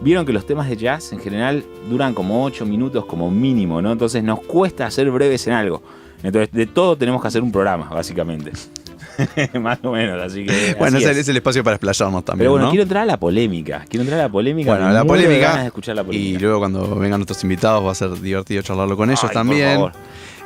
[0.02, 3.92] vieron que los temas de jazz en general duran como 8 minutos como mínimo, ¿no?
[3.92, 5.82] Entonces nos cuesta ser breves en algo.
[6.22, 8.52] Entonces de todo tenemos que hacer un programa, básicamente.
[9.60, 10.76] Más o menos, así que.
[10.78, 11.16] Bueno, así es, es.
[11.16, 12.40] el- es el espacio para explayarnos también.
[12.44, 12.72] Pero bueno, ¿no?
[12.72, 13.86] quiero entrar a la polémica.
[13.90, 14.72] Quiero entrar a la polémica.
[14.72, 16.30] Bueno, la polémica, ganas de escuchar la polémica.
[16.30, 19.34] Y luego cuando vengan nuestros invitados va a ser divertido charlarlo con ellos Ay, por
[19.34, 19.74] también.
[19.76, 19.92] favor.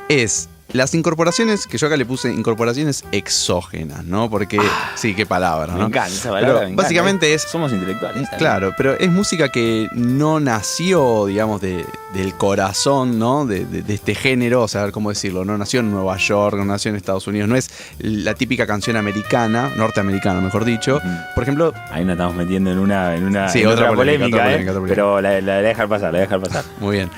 [0.08, 4.28] Es las incorporaciones, que yo acá le puse incorporaciones exógenas, ¿no?
[4.28, 4.58] Porque,
[4.96, 5.86] sí, qué palabra, Me ¿no?
[5.86, 6.46] encanta esa palabra.
[6.48, 6.82] Pero me encanta.
[6.82, 8.28] básicamente es- Somos intelectuales.
[8.38, 13.46] Claro, pero es música que no nació, digamos, de- del corazón, ¿no?
[13.46, 16.64] De, de- de este género, o sea, cómo decirlo, no nació en Nueva York, no
[16.64, 21.00] nació en Estados Unidos, no es la típica canción americana, norteamericana, mejor dicho.
[21.36, 24.38] Por ejemplo, Ahí nos estamos metiendo en una, en una, Sí, en otra otra polémica,
[24.38, 24.62] polémica, otra ¿eh?
[24.70, 24.94] otra polémica.
[24.94, 26.64] pero la, la voy a dejar pasar, la voy a dejar pasar.
[26.80, 27.10] muy bien.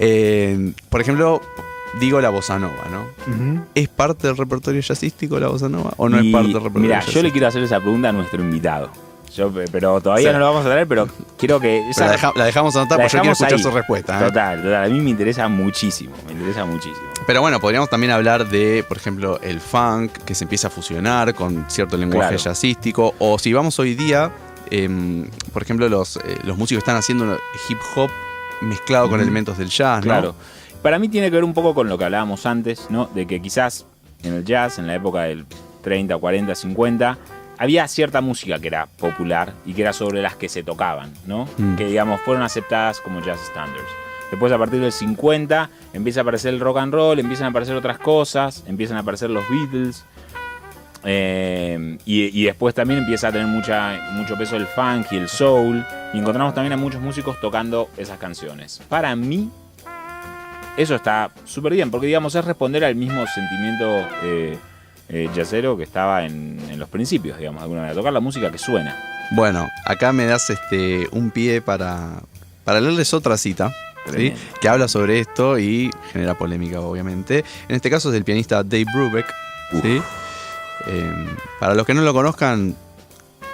[0.00, 1.40] Eh, por ejemplo,
[2.00, 3.62] digo la bossa nova, ¿no?
[3.74, 6.80] ¿Es parte del repertorio jazzístico la bossa nova o no Y, es parte del repertorio
[6.88, 8.90] Mira, yo le quiero hacer esa pregunta a nuestro invitado.
[9.34, 10.32] Yo, pero todavía Sí.
[10.32, 11.78] no lo vamos a traer, pero quiero que.
[11.80, 13.62] Pero esa- la, deja- la dejamos anotar la porque yo quiero dejamos escuchar ahí.
[13.64, 14.20] su respuesta.
[14.20, 14.24] ¿eh?
[14.28, 14.84] Total, total.
[14.84, 16.14] A mí me interesa muchísimo.
[16.26, 17.08] Me interesa muchísimo.
[17.26, 21.34] Pero bueno, podríamos también hablar de, por ejemplo, el funk, que se empieza a fusionar
[21.34, 22.44] con cierto lenguaje Claro.
[22.44, 23.14] jazzístico.
[23.18, 24.30] O si vamos hoy día,
[24.70, 27.36] em, por ejemplo, los, eh, los músicos están haciendo
[27.68, 28.10] hip hop
[28.60, 30.34] mezclado con elementos del jazz, ¿no?
[30.84, 33.06] Para mí tiene que ver un poco con lo que hablábamos antes, ¿no?
[33.06, 33.86] De que quizás
[34.22, 35.46] en el jazz, en la época del
[35.80, 37.18] 30, 40, 50,
[37.56, 41.48] había cierta música que era popular y que era sobre las que se tocaban, ¿no?
[41.56, 41.76] Mm.
[41.76, 43.88] Que digamos fueron aceptadas como jazz standards.
[44.30, 47.74] Después a partir del 50 empieza a aparecer el rock and roll, empiezan a aparecer
[47.76, 50.04] otras cosas, empiezan a aparecer los Beatles.
[51.02, 55.30] eh, y, y después también empieza a tener mucha, mucho peso el funk y el
[55.30, 55.82] soul.
[56.12, 58.82] Y encontramos también a muchos músicos tocando esas canciones.
[58.90, 59.50] Para mí,
[60.76, 64.58] eso está súper bien, porque digamos es responder al mismo sentimiento eh,
[65.08, 67.94] eh, que estaba en, en los principios, digamos, de alguna manera.
[67.96, 68.96] Tocar la música que suena.
[69.30, 72.22] Bueno, acá me das este un pie para,
[72.64, 73.72] para leerles otra cita.
[74.60, 77.44] que habla sobre esto y genera polémica, obviamente.
[77.68, 79.26] En este caso es del pianista Dave Brubeck.
[79.82, 80.02] ¿sí?
[80.86, 81.26] Eh,
[81.58, 82.74] para los que no lo conozcan,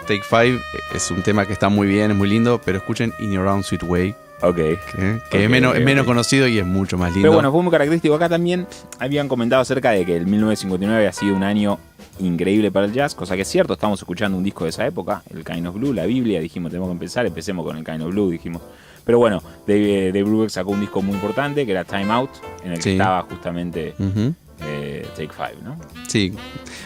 [0.09, 0.61] Take Five
[0.95, 3.63] es un tema que está muy bien, es muy lindo, pero escuchen In Your Own
[3.63, 4.57] Sweet Way, Ok.
[4.57, 7.27] que, es menos, es menos conocido y es mucho más lindo.
[7.27, 8.15] Pero bueno, fue muy característico.
[8.15, 8.67] Acá también
[8.99, 11.79] habían comentado acerca de que el 1959 había sido un año
[12.19, 13.75] increíble para el jazz, cosa que es cierto.
[13.75, 16.41] Estamos escuchando un disco de esa época, el Kind of Blue, la Biblia.
[16.41, 18.63] Dijimos, tenemos que empezar, empecemos con el Kind of Blue, dijimos.
[19.05, 22.31] Pero bueno, Dave, Dave Brubeck sacó un disco muy importante que era Time Out,
[22.65, 25.79] en el que estaba justamente eh, Take Five, ¿no?
[26.07, 26.33] sí,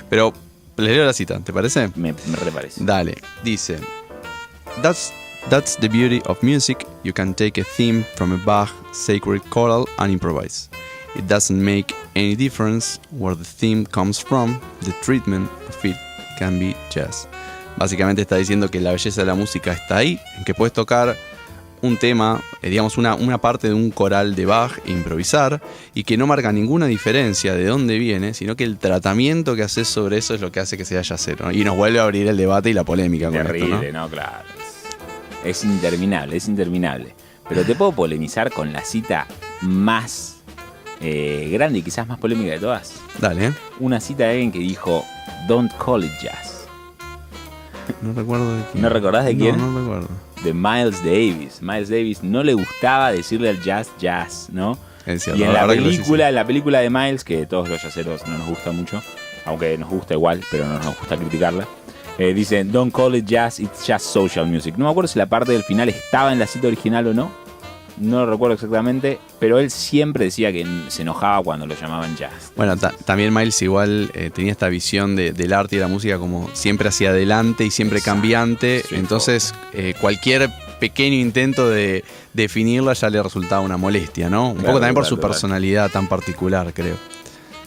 [0.09, 0.33] pero
[0.77, 1.89] les leo la cita, ¿te parece?
[1.97, 2.85] Me, me reparece.
[2.85, 3.79] Dale, dice.
[4.83, 5.13] That's,
[5.51, 6.85] that's the beauty of music.
[7.03, 10.69] You can take a theme from a Bach sacred choral and improvise.
[11.17, 14.61] It doesn't make any difference where the theme comes from.
[14.81, 15.97] The treatment of it
[16.39, 17.29] can be jazz.
[17.77, 21.17] Básicamente está diciendo que la belleza de la música está ahí, en que puedes tocar
[21.83, 25.61] un tema, eh, digamos una, una parte de un coral de Bach e improvisar
[25.93, 29.87] y que no marca ninguna diferencia de dónde viene, sino que el tratamiento que haces
[29.89, 31.47] sobre eso es lo que hace que sea jazzero.
[31.47, 31.53] ¿no?
[31.53, 34.09] Y nos vuelve a abrir el debate y la polémica con Terrible, esto, ¿no?
[34.09, 34.54] Claro.
[35.45, 37.15] Es, interminable, es interminable.
[37.49, 39.27] Pero te puedo polemizar con la cita
[39.61, 40.43] más
[41.01, 42.95] eh, grande y quizás más polémica de todas.
[43.19, 43.53] Dale.
[43.79, 45.05] Una cita de alguien que dijo,
[45.47, 46.67] Don't call it jazz.
[48.01, 48.83] No recuerdo de quién.
[48.83, 49.59] ¿No recordás de quién?
[49.59, 50.09] No, no recuerdo.
[50.43, 51.61] De Miles Davis.
[51.61, 54.79] Miles Davis no le gustaba decirle al jazz jazz, ¿no?
[55.07, 57.83] Es cierto, Y en la decís, película, en la película de Miles, que todos los
[57.83, 59.03] yaceros no nos gusta mucho,
[59.45, 61.67] aunque nos gusta igual, pero no nos gusta criticarla.
[62.19, 64.77] Eh, dice, don't call it jazz, it's just social music.
[64.77, 67.45] No me acuerdo si la parte del final estaba en la cita original o no.
[67.97, 72.51] No lo recuerdo exactamente, pero él siempre decía que se enojaba cuando lo llamaban jazz.
[72.57, 75.89] Bueno, ta- también Miles igual eh, tenía esta visión de- del arte y de la
[75.89, 78.21] música como siempre hacia adelante y siempre Exacto.
[78.21, 78.83] cambiante.
[78.89, 80.51] Sí, Entonces, eh, cualquier
[80.81, 84.49] pequeño intento de definirla ya le resultaba una molestia, ¿no?
[84.49, 85.31] Un Claro, poco también por su total.
[85.31, 86.97] personalidad tan particular, creo.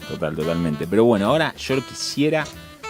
[0.09, 0.87] Total, totalmente.
[0.87, 2.43] Pero bueno, ahora yo quisiera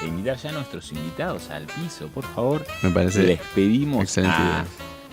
[0.05, 2.65] invitar ya a nuestros invitados al piso, por favor.
[2.81, 3.23] Me parece.
[3.23, 4.65] Les pedimos excelente a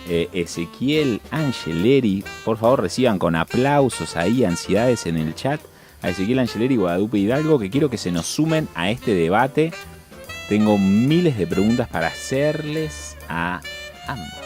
[0.07, 5.59] eh, Ezequiel Angeleri, por favor reciban con aplausos ahí, ansiedades en el chat,
[6.01, 9.73] a Ezequiel Angeleri Guadalupe Hidalgo, que quiero que se nos sumen a este debate.
[10.47, 13.61] Tengo miles de preguntas para hacerles a
[14.07, 14.45] ambos.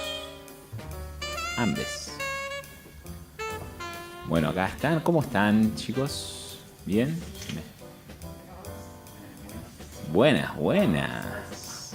[1.57, 2.13] Ambes.
[4.27, 5.01] Bueno, acá están.
[5.01, 6.59] ¿Cómo están, chicos?
[6.85, 7.19] ¿Bien?
[10.11, 11.93] Buenas, buenas.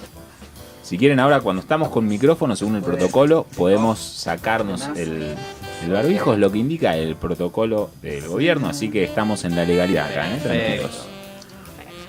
[0.83, 5.35] Si quieren ahora, cuando estamos con micrófono, según el protocolo, podemos sacarnos el,
[5.83, 9.65] El barbijo es lo que indica el protocolo del gobierno, así que estamos en la
[9.65, 10.39] legalidad acá, ¿eh?
[10.41, 11.07] Tranquilos.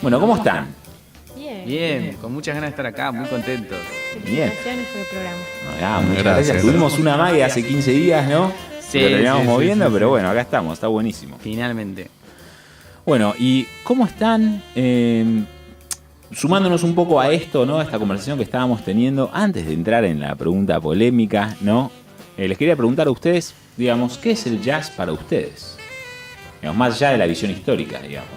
[0.02, 0.68] Bueno, ¿cómo están?
[1.34, 1.64] Bien.
[1.66, 3.78] Bien, con muchas ganas de estar acá, muy contentos.
[4.26, 4.50] Bien.
[4.50, 5.36] Felicitaciones por el programa.
[5.82, 6.46] Ah, muchas Gracias.
[6.48, 6.62] gracias.
[6.62, 8.52] Tuvimos una mague hace 15 días, ¿no?
[8.80, 11.38] Sí, Lo terminamos sí, sí, moviendo, sí, pero bueno, acá estamos, está buenísimo.
[11.40, 12.10] Finalmente.
[13.04, 14.62] Bueno, ¿y cómo están?
[14.74, 15.44] Eh,
[16.32, 17.78] sumándonos un poco a esto, ¿no?
[17.78, 21.90] A esta conversación que estábamos teniendo, antes de entrar en la pregunta polémica, ¿no?
[22.36, 25.76] Eh, les quería preguntar a ustedes, digamos, ¿qué es el jazz para ustedes?
[26.74, 28.28] Más allá de la visión histórica, digamos.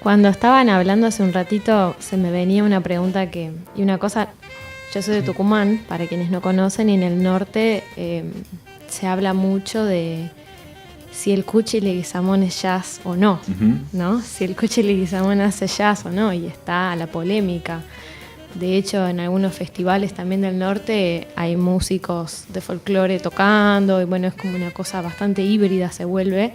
[0.00, 3.50] Cuando estaban hablando hace un ratito, se me venía una pregunta que.
[3.74, 4.28] Y una cosa.
[4.94, 8.24] Yo soy de Tucumán, para quienes no conocen, y en el norte eh,
[8.88, 10.30] se habla mucho de
[11.18, 13.40] si el Cuchi Leguizamón es jazz o no.
[13.92, 14.22] ¿no?
[14.22, 17.82] Si el Cuchi Leguizamón hace jazz o no, y está la polémica.
[18.54, 24.28] De hecho, en algunos festivales también del norte hay músicos de folclore tocando, y bueno,
[24.28, 26.54] es como una cosa bastante híbrida se vuelve,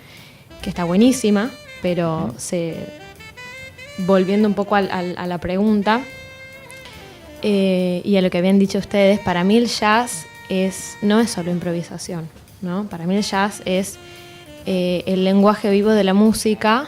[0.62, 2.78] que está buenísima, pero se,
[3.97, 6.02] volviendo un poco a la pregunta
[7.41, 11.32] eh, y a lo que habían dicho ustedes, para mí el jazz es, no es
[11.32, 12.30] solo improvisación,
[12.62, 12.86] ¿no?
[12.86, 13.99] Para mí el jazz es
[14.65, 16.88] eh, el lenguaje vivo de la música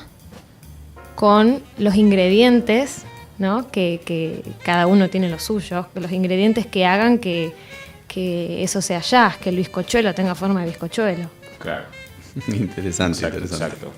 [1.16, 3.04] con los ingredientes,
[3.38, 3.70] ¿no?
[3.72, 7.54] Que, que cada uno tiene los suyos, los ingredientes que hagan que,
[8.08, 11.30] que eso sea jazz, que el bizcochuelo tenga forma de bizcochuelo.
[11.60, 11.86] Claro.
[12.48, 13.66] interesante, Exacto, interesante.
[13.76, 13.92] exacto.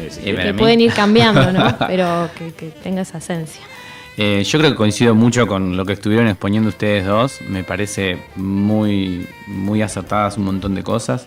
[0.00, 1.76] Eh, sí, Que mí- pueden ir cambiando, ¿no?
[1.86, 3.62] Pero que, que tenga esa esencia.
[4.16, 7.40] Eh, yo creo que coincido mucho con lo que estuvieron exponiendo ustedes dos.
[7.48, 11.26] Me parece muy, muy acertadas un montón de cosas.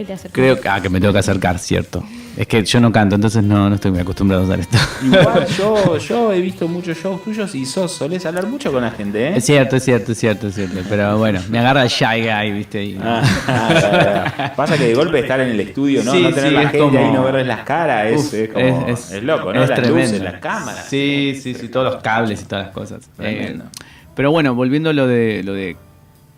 [0.00, 0.28] ¿Qué te?
[0.30, 2.02] Creo que, ah, que me tengo que acercar, cierto.
[2.34, 4.78] Es que yo no canto, entonces no, no estoy muy acostumbrado a usar esto.
[5.04, 8.92] Igual yo, yo he visto muchos shows tuyos y sos, solés hablar mucho con la
[8.92, 9.32] gente, ¿eh?
[9.36, 10.78] Es cierto, es cierto, es cierto, es cierto.
[10.88, 12.82] Pero bueno, me agarra el shy guy, ¿viste?
[12.82, 14.52] Y- Ah, ah, ah, ah.
[14.56, 16.12] Pasa que de golpe estar en el estudio, ¿no?
[16.12, 18.32] Sí, no tener sí, la es gente como- ahí, no verles las caras, es, Uf,
[18.34, 18.86] es como.
[18.88, 19.62] Es, loco, ¿no?
[19.62, 20.00] es las tremendo.
[20.06, 20.86] luces, las cámaras.
[20.88, 23.00] Sí, sí, sí, todos los cables y todas las cosas.
[23.18, 23.64] Tremendo.
[23.64, 23.68] Eh,
[24.14, 25.76] pero bueno, volviendo a lo de lo de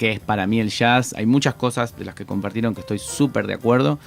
[0.03, 2.99] qué es para mí el jazz, hay muchas cosas de las que compartieron que estoy
[2.99, 4.01] súper de acuerdo.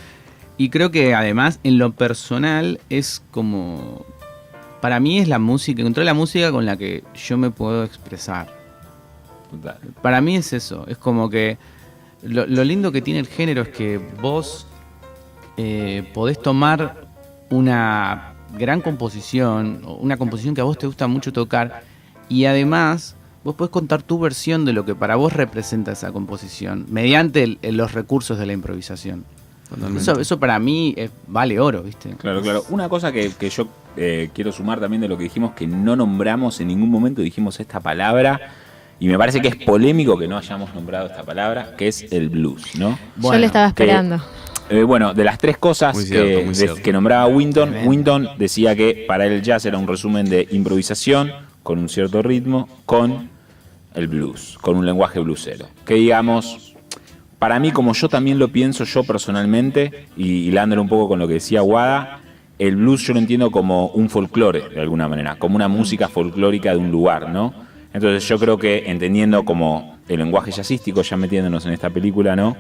[0.58, 4.06] Y creo que además, en lo personal, es como.
[4.82, 8.54] Para mí es la música, encontré la música con la que yo me puedo expresar.
[10.02, 11.58] Para mí es eso, es como que
[12.24, 14.68] lo, lo lindo que tiene el género es que vos
[15.56, 17.08] eh, podés tomar
[17.50, 21.84] una gran composición, una composición que a vos te gusta mucho tocar,
[22.28, 26.86] y además vos podés contar tu versión de lo que para vos representa esa composición,
[26.90, 29.24] mediante el- los recursos de la improvisación.
[29.98, 32.10] Eso, eso para mí es- vale oro, ¿viste?
[32.18, 32.64] Claro, claro.
[32.70, 35.96] Una cosa que, que yo eh, quiero sumar también de lo que dijimos, que no
[35.96, 38.42] nombramos en ningún momento, dijimos esta palabra,
[39.00, 42.30] y me parece que es polémico que no hayamos nombrado esta palabra, que es el
[42.30, 42.98] blues, ¿no?
[43.18, 44.22] Yo le estaba que- esperando.
[44.70, 46.82] Eh, bueno, de las tres cosas Muy cierto, que, muy de- cierto.
[46.82, 47.74] que nombraba Winton.
[47.86, 51.32] Winton decía que para él el jazz era un resumen de improvisación
[51.64, 53.30] con un cierto ritmo, con
[53.96, 55.68] el blues, con un lenguaje bluesero.
[55.86, 56.76] Que digamos,
[57.40, 61.28] para mí, como yo también lo pienso yo personalmente, y hilándolo un poco con lo
[61.28, 62.20] que decía Wada,
[62.58, 66.72] el blues yo lo entiendo como un folclore, de alguna manera, como una música folclórica
[66.72, 67.54] de un lugar, ¿no?
[67.94, 72.56] Entonces yo creo que entendiendo como el lenguaje jazzístico, ya metiéndonos en esta película, ¿no?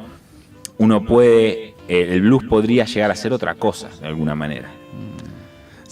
[0.78, 4.70] Uno puede, eh, el blues podría llegar a ser otra cosa, de alguna manera.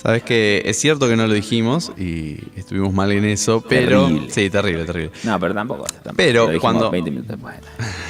[0.04, 4.08] Sabes que es cierto que no lo dijimos y estuvimos mal en eso, pero.
[4.08, 4.30] Terrible.
[4.32, 5.12] Sí, terrible, terrible.
[5.24, 5.86] No, pero tampoco.
[5.86, 6.14] tampoco.
[6.18, 7.56] Pero Lo cuando- 20 minutos después.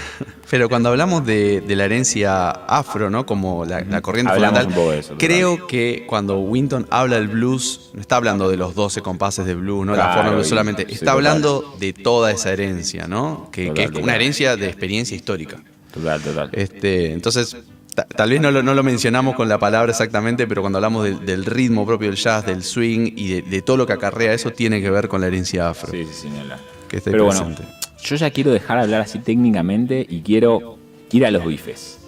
[0.50, 3.26] Pero cuando hablamos de, de la herencia afro, ¿no?
[3.26, 7.16] Como la, la corriente Hablamos fundamental, un poco de eso, creo que cuando Winton habla
[7.16, 10.30] del blues, no está hablando de los 12 compases de blues, no la Claro, forma
[10.30, 13.50] de blues solamente, está hablando de toda esa herencia, ¿no?
[13.52, 15.60] Que, Total, que es una herencia de experiencia histórica.
[15.92, 16.50] Total, total.
[16.52, 17.58] Este, entonces,
[17.96, 21.26] tal vez no lo, no lo mencionamos con la palabra exactamente, pero cuando hablamos del,
[21.26, 24.52] del ritmo propio del jazz, del swing y de, de todo lo que acarrea eso,
[24.52, 25.92] tiene que ver con la herencia afro.
[25.92, 26.60] Sí, sí, hablar.
[26.88, 27.68] Que esté Pero bueno, presente.
[28.04, 30.78] yo ya quiero dejar de hablar así técnicamente y quiero
[31.12, 32.00] ir a los bifes.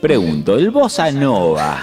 [0.00, 1.82] Pregunto, el bossa nova.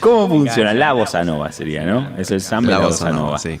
[0.00, 0.74] ¿Cómo funciona?
[0.74, 2.16] La bossa nova sería, ¿no?
[2.18, 3.38] Es el sample de la bossa nova.
[3.38, 3.58] sí.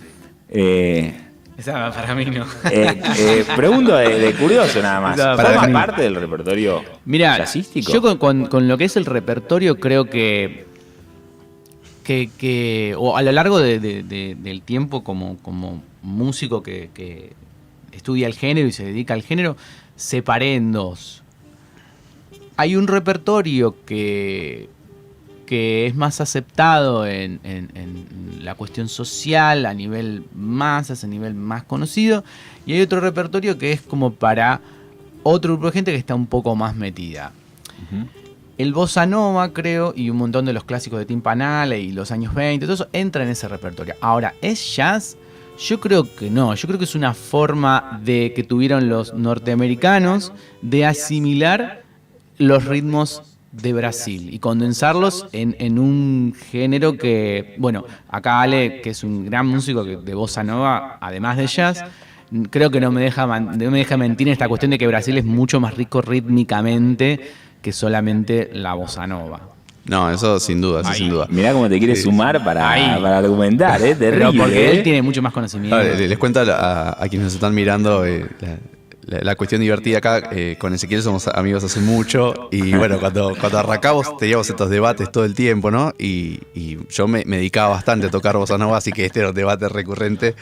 [0.50, 1.14] Eh,
[1.58, 2.44] Esa para mí no.
[2.70, 5.16] eh, eh, pregunto de, de curioso nada más.
[5.18, 7.92] No, ¿Forma para parte del repertorio Mira, jazzístico?
[7.92, 10.66] yo con, con- con lo que es el repertorio creo que,
[12.04, 16.90] que, que- o a lo largo de- de- de- del tiempo como, como músico que,
[16.94, 17.32] que
[17.90, 19.56] estudia el género y se dedica al género,
[19.96, 21.24] separé en dos.
[22.56, 24.68] Hay un repertorio que,
[25.48, 31.32] que es más aceptado en, en- en la cuestión social, a nivel masas, a nivel
[31.34, 32.22] más conocido,
[32.66, 34.60] y hay otro repertorio que es como para
[35.22, 37.32] otro grupo de gente que está un poco más metida.
[38.58, 42.10] El bossa nova, creo, y un montón de los clásicos de Tim Panale y los
[42.10, 43.94] años 20, todo eso entra en ese repertorio.
[44.02, 45.16] Ahora, ¿es jazz?
[45.58, 50.32] Yo creo que no, yo creo que es una forma de que tuvieron los norteamericanos
[50.60, 51.82] de asimilar
[52.36, 53.22] los ritmos
[53.52, 59.24] de Brasil y condensarlos en, en un género que, bueno, acá Ale, que es un
[59.26, 61.84] gran músico de bossa nova, además de jazz,
[62.50, 65.16] creo que no me deja no me deja mentir en esta cuestión de que Brasil
[65.16, 67.20] es mucho más rico rítmicamente
[67.62, 69.40] que solamente la bossa nova.
[69.86, 70.98] No, eso sin duda, eso Ahí.
[70.98, 71.26] sin duda.
[71.30, 73.00] Mirá cómo te quiere sumar para, Ahí.
[73.00, 73.96] para argumentar, ¿eh?
[73.98, 74.42] Pero Terrible.
[74.42, 74.82] porque él ¿eh?
[74.82, 75.74] tiene mucho más conocimiento.
[75.76, 78.58] A ver, les cuento a, a quienes nos están mirando eh, la,
[79.08, 80.28] la- la cuestión divertida acá.
[80.32, 85.10] eh, con Ezequiel somos amigos hace mucho y bueno, cuando, cuando arrancamos teníamos estos debates
[85.10, 85.92] todo el tiempo, ¿no?
[85.98, 89.30] Y, y yo me, me dedicaba bastante a tocar bossa nova, así que este era
[89.30, 90.34] un debate recurrente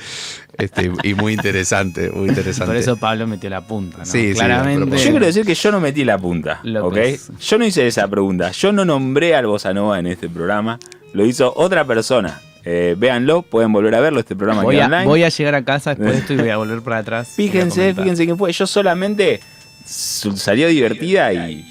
[0.59, 2.67] este, y muy interesante, muy interesante.
[2.67, 4.05] Por eso Pablo metió la punta, ¿no?
[4.05, 4.95] Sí, sí, Claramente.
[4.97, 6.99] a Yo quiero decir que yo no metí la punta, ¿ok?
[7.41, 8.51] Yo no hice esa pregunta.
[8.53, 10.79] Yo no nombré al Bossa Nova en este programa.
[11.13, 12.41] Lo hizo otra persona.
[12.69, 15.05] Eh, véanlo, pueden volver a verlo, este programa voy, aquí a, online.
[15.05, 17.29] voy a llegar a casa después de esto y voy a volver para atrás.
[17.37, 18.53] Fíjense, fíjense quién fue.
[18.53, 19.39] Yo solamente
[19.85, 21.65] salió divertida y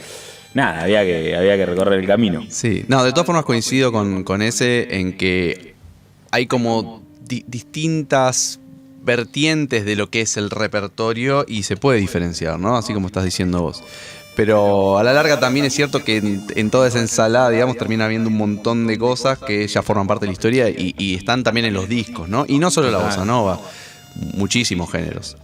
[0.53, 2.45] nada, había que, había que recorrer el camino.
[2.47, 5.75] Sí, no, de todas formas coincido con, con ese en que
[6.31, 8.61] hay como di- distintas
[9.03, 12.77] vertientes de lo que es el repertorio y se puede diferenciar, ¿no?
[12.77, 13.83] Así como estás diciendo vos.
[14.35, 18.05] Pero a la larga también es cierto que en, en toda esa ensalada, digamos, termina
[18.05, 21.43] habiendo un montón de cosas que ya forman parte de la historia y, y están
[21.43, 22.45] también en los discos, ¿no?
[22.47, 23.59] Y no solo la bossa nova,
[24.33, 25.37] muchísimos géneros.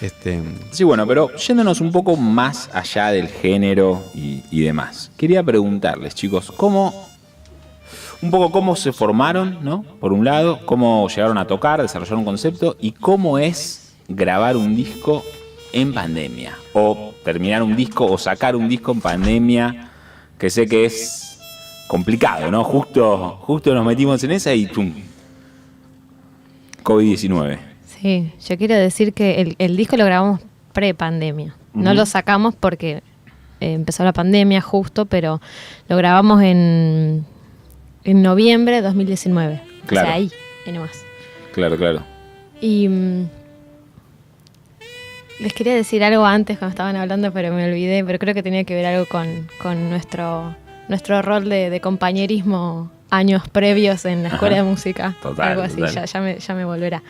[0.00, 5.10] Este, Sí, bueno, pero yéndonos un poco más allá del género y, y demás.
[5.16, 7.06] Quería preguntarles, chicos, ¿cómo...
[8.22, 9.82] Un poco cómo se formaron, ¿no?
[10.00, 14.74] Por un lado, cómo llegaron a tocar, desarrollar un concepto y cómo es grabar un
[14.74, 15.22] disco
[15.72, 16.56] en pandemia.
[16.72, 19.90] O terminar un disco o sacar un disco en pandemia,
[20.38, 21.38] que sé que es
[21.88, 22.64] complicado, ¿no?
[22.64, 24.92] Justo, justo nos metimos en esa y ¡tum!
[26.82, 27.58] COVID-19.
[27.84, 30.40] Sí, yo quiero decir que el, el disco lo grabamos
[30.72, 31.54] pre-pandemia.
[31.72, 33.02] No lo sacamos porque
[33.60, 35.40] eh, empezó la pandemia justo, pero
[35.88, 37.26] lo grabamos en,
[38.04, 39.60] en noviembre de 2019.
[39.86, 40.06] Claro.
[40.06, 40.30] O sea, ahí,
[40.66, 41.04] ahí nomás.
[41.52, 42.02] Claro, claro.
[42.60, 42.88] Y
[45.38, 48.64] les quería decir algo antes cuando estaban hablando, pero me olvidé, pero creo que tenía
[48.64, 50.54] que ver algo con, con nuestro,
[50.88, 54.64] nuestro rol de, de compañerismo años previos en la escuela Ajá.
[54.64, 55.14] de música.
[55.22, 55.94] Total, algo así, total.
[55.94, 57.02] ya, ya, me, ya me volverá.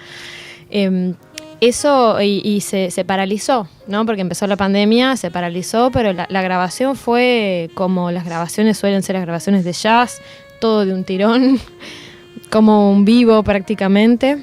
[0.70, 1.14] Em,
[1.60, 4.04] eso y, y se, se paralizó, ¿no?
[4.04, 9.02] Porque empezó la pandemia, se paralizó, pero la, la grabación fue como las grabaciones suelen
[9.02, 10.20] ser las grabaciones de jazz,
[10.60, 11.58] todo de un tirón,
[12.50, 14.38] como un vivo prácticamente.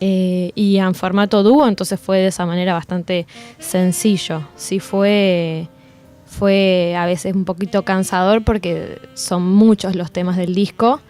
[0.00, 3.26] Eh, y en formato dúo, entonces fue de esa manera bastante
[3.58, 4.42] sencillo.
[4.56, 5.68] Sí fue,
[6.26, 11.00] fue a veces un poquito cansador porque son muchos los temas del disco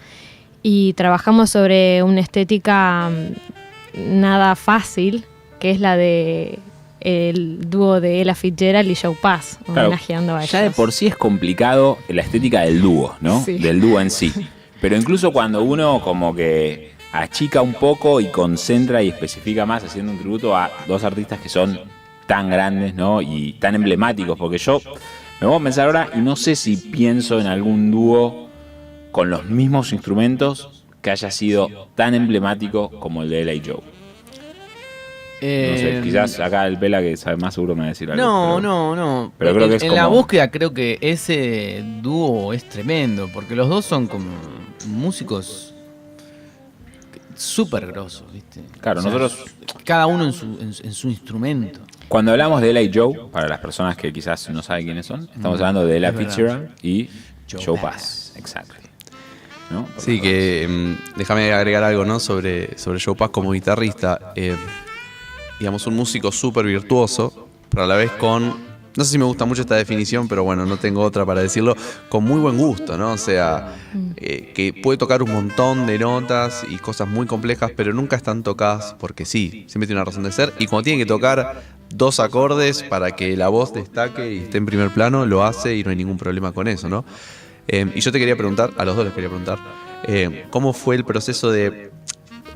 [0.62, 5.24] y trabajamos sobre una estética mm, nada fácil,
[5.60, 6.58] que es la de
[7.00, 10.76] el dúo de Ella Fitzgerald y Joe Pass, Claro, homenajeando a ya de ellos.
[10.76, 13.42] por sí es complicado la estética del dúo, ¿no?
[13.42, 13.56] Sí.
[13.56, 14.32] Del dúo en sí.
[14.82, 20.12] Pero incluso cuando uno como que achica un poco y concentra y especifica más haciendo
[20.12, 21.80] un tributo a dos artistas que son
[22.26, 23.20] tan grandes, ¿no?
[23.22, 24.80] Y tan emblemáticos, porque yo
[25.40, 28.48] me voy a pensar ahora y no sé si pienso en algún dúo
[29.10, 33.74] con los mismos instrumentos que haya sido tan emblemático como el de y Joe.
[33.74, 33.80] No
[35.40, 38.22] sé, Eh, quizás acá el Vela que sabe más seguro me va a decir algo.
[38.22, 39.32] No, pero- no, no.
[39.38, 43.56] pero creo en, que es en la búsqueda creo que ese dúo es tremendo, porque
[43.56, 44.26] los dos son como
[44.86, 45.69] músicos
[47.40, 48.62] súper grosos, ¿viste?
[48.80, 49.38] Claro, nosotros-
[49.84, 51.80] Cada uno en su, en su- en su instrumento.
[52.08, 55.22] Cuando hablamos de Ella y Joe, para las personas que quizás no saben quiénes son,
[55.22, 56.12] estamos Mm, hablando de Ella.
[56.12, 57.08] Fitzgerald y
[57.50, 57.92] Joe Joe, Pass.
[57.94, 58.32] Pass.
[58.36, 58.74] Exacto.
[59.70, 59.86] ¿No?
[59.98, 62.18] Sí, que mm, déjame agregar algo, ¿no?
[62.18, 64.32] Sobre, sobre Joe Pass como guitarrista.
[64.34, 64.56] Eh,
[65.60, 68.69] digamos, un músico súper virtuoso, pero a la vez con.
[68.96, 71.76] No sé si me gusta mucho esta definición, pero bueno, no tengo otra para decirlo.
[72.08, 73.12] Con muy buen gusto, ¿no?
[73.12, 73.74] O sea,
[74.16, 78.42] eh, que puede tocar un montón de notas y cosas muy complejas, pero nunca están
[78.42, 79.64] tocadas porque sí.
[79.68, 80.52] Siempre tiene una razón de ser.
[80.58, 81.62] Y cuando tiene que tocar
[81.94, 85.84] dos acordes para que la voz destaque y esté en primer plano, lo hace y
[85.84, 87.04] no hay ningún problema con eso, ¿no?
[87.68, 89.58] Eh, y yo te quería preguntar, a los dos les quería preguntar,
[90.04, 91.92] eh, ¿cómo fue el proceso de,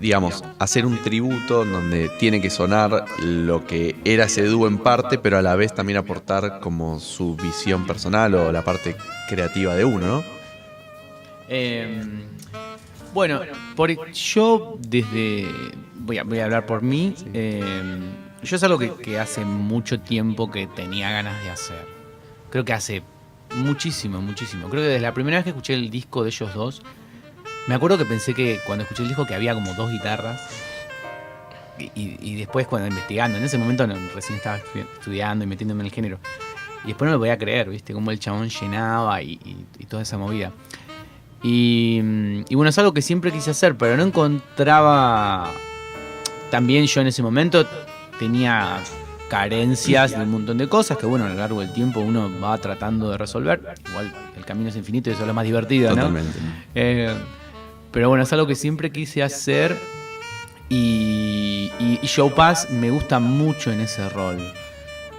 [0.00, 5.18] digamos, hacer un tributo donde tiene que sonar lo que era ese dúo en parte,
[5.18, 8.96] pero a la vez también aportar como su visión personal o la parte
[9.28, 10.24] creativa de uno, ¿no?
[11.48, 12.02] Eh,
[13.12, 13.40] bueno,
[13.76, 15.48] por, yo desde.
[15.96, 17.14] Voy a, voy a hablar por mí.
[17.32, 17.62] eh,
[18.42, 21.86] yo es algo que, que hace mucho tiempo que tenía ganas de hacer.
[22.50, 23.02] Creo que hace
[23.54, 24.68] muchísimo, muchísimo.
[24.68, 26.82] Creo que desde la primera vez que escuché el disco de ellos dos,
[27.66, 30.40] me acuerdo que pensé que cuando escuché el disco que había como dos guitarras.
[31.78, 35.48] Y, y- y después cuando investigando, en ese momento no, recién estaba estu- estudiando y
[35.48, 36.18] metiéndome en el género.
[36.84, 37.92] Y después no lo podía creer, ¿viste?
[37.92, 40.52] Cómo el chabón llenaba y, y- y toda esa movida.
[41.42, 45.50] Y, mm, y bueno, es algo que siempre quise hacer, pero no encontraba...
[46.50, 47.66] También yo en ese momento
[48.20, 48.78] tenía
[49.28, 52.56] carencias de un montón de cosas que bueno, a lo largo del tiempo uno va
[52.58, 53.60] tratando de resolver.
[53.90, 55.96] Igual el camino es infinito y eso es lo más divertido, ¿no?
[55.96, 56.38] Totalmente.
[56.76, 57.12] Eh,
[57.94, 59.76] pero bueno, es algo que siempre quise hacer
[60.68, 64.38] y, y, Show Pass me gusta mucho en ese rol.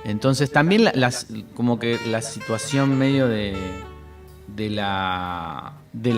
[0.03, 3.55] Entonces también la- las, como que la situación medio de,
[4.47, 6.13] de la de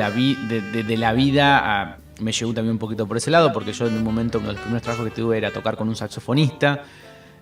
[0.97, 4.03] la vida ah, me llegó también un poquito por ese lado, porque yo en un
[4.03, 6.83] momento, uno de los primeros trabajos que tuve era tocar con un saxofonista.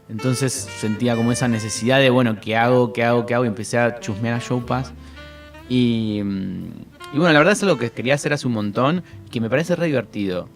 [0.09, 2.91] Entonces sentía como esa necesidad de, bueno, ¿qué hago?
[2.91, 3.25] ¿Qué hago?
[3.25, 3.45] ¿Qué hago?
[3.45, 4.91] Y empecé a chusmear a Show Pass.
[5.69, 9.39] Y, mm, y bueno, la verdad es algo que quería hacer hace un montón, que
[9.41, 10.49] me parece re divertido.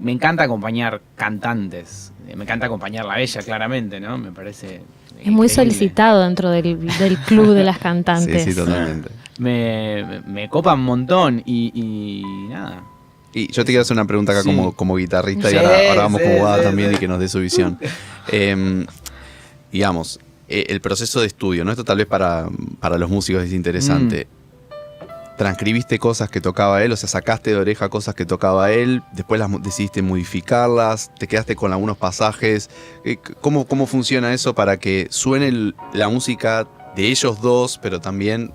[0.00, 4.16] Me encanta acompañar cantantes, eh, me encanta acompañar la bella, claramente, ¿no?
[4.18, 4.82] Me parece...
[5.20, 8.44] Es muy solicitado dentro del, del club de las Sí, cantantes.
[8.44, 9.10] sí, totalmente.
[9.38, 12.82] Me, me, copa un montón y, y nada.
[13.34, 14.48] Y yo te quiero hacer una pregunta acá Sí.
[14.48, 16.96] como, como guitarrista Sí, y ahora, ahora vamos sí, con Guada sí, también sí.
[16.96, 17.78] y que nos dé su visión.
[18.30, 18.86] Em,
[19.72, 21.70] digamos, eh, el proceso de estudio, ¿no?
[21.72, 22.48] Esto tal vez para,
[22.80, 24.26] para los músicos es interesante.
[24.30, 24.37] Mm.
[25.38, 29.38] Transcribiste cosas que tocaba él, o sea, sacaste de oreja cosas que tocaba él, después
[29.38, 32.68] las decidiste modificarlas, te quedaste con algunos pasajes.
[33.04, 36.66] Eh, ¿Cómo, cómo funciona eso para que suene la música
[36.96, 38.52] de ellos dos, pero también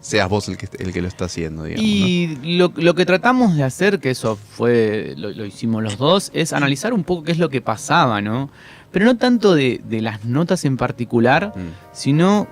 [0.00, 1.84] seas vos el que, el que lo está haciendo, digamos?
[1.88, 2.06] ¿no?
[2.06, 6.30] Y lo, lo que tratamos de hacer, que eso fue, lo, lo hicimos los dos,
[6.32, 8.48] es analizar un poco qué es lo que pasaba, ¿no?
[8.90, 11.68] Pero no tanto de, de las notas en particular, Mm.
[11.92, 12.46] sino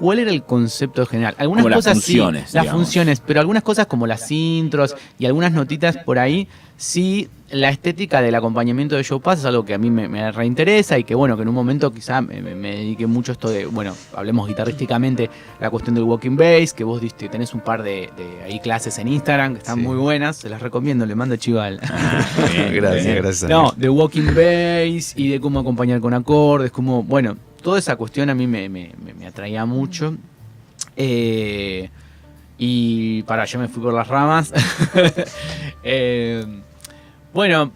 [0.00, 1.34] cuál era el concepto general.
[1.38, 2.82] Algunas Como las cosas funciones, sí, las digamos.
[2.82, 8.22] funciones, pero algunas cosas como las intros y algunas notitas por ahí, sí, la estética
[8.22, 11.14] del acompañamiento de Show Pass es algo que a mí me, me reinteresa y que
[11.16, 13.92] bueno, que en un momento quizá me, me- me dediqué mucho a esto de, bueno,
[14.14, 15.28] hablemos guitarrísticamente,
[15.60, 18.96] la cuestión del walking bass, que vos diste, tenés un par de, de ahí clases
[18.98, 19.82] en Instagram que están Sí.
[19.82, 21.80] muy buenas, se las recomiendo, le mando chival.
[22.52, 23.50] Bien, Gracias, gracias.
[23.50, 28.30] No, de walking bass y de cómo acompañar con acordes, como, bueno, toda esa cuestión
[28.30, 30.16] a mí me, me- me- atraía mucho.
[30.96, 31.88] Eh,
[32.58, 34.52] y para, yo me fui por las ramas.
[35.82, 36.44] Eh,
[37.32, 37.72] bueno,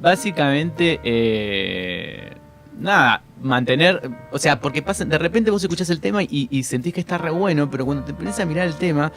[0.00, 2.32] básicamente, eh,
[2.78, 7.00] nada, mantener, o sea, porque pasa, de repente vos escuchás el tema y, sentís que
[7.00, 9.12] está re bueno, pero cuando te pones a mirar el tema,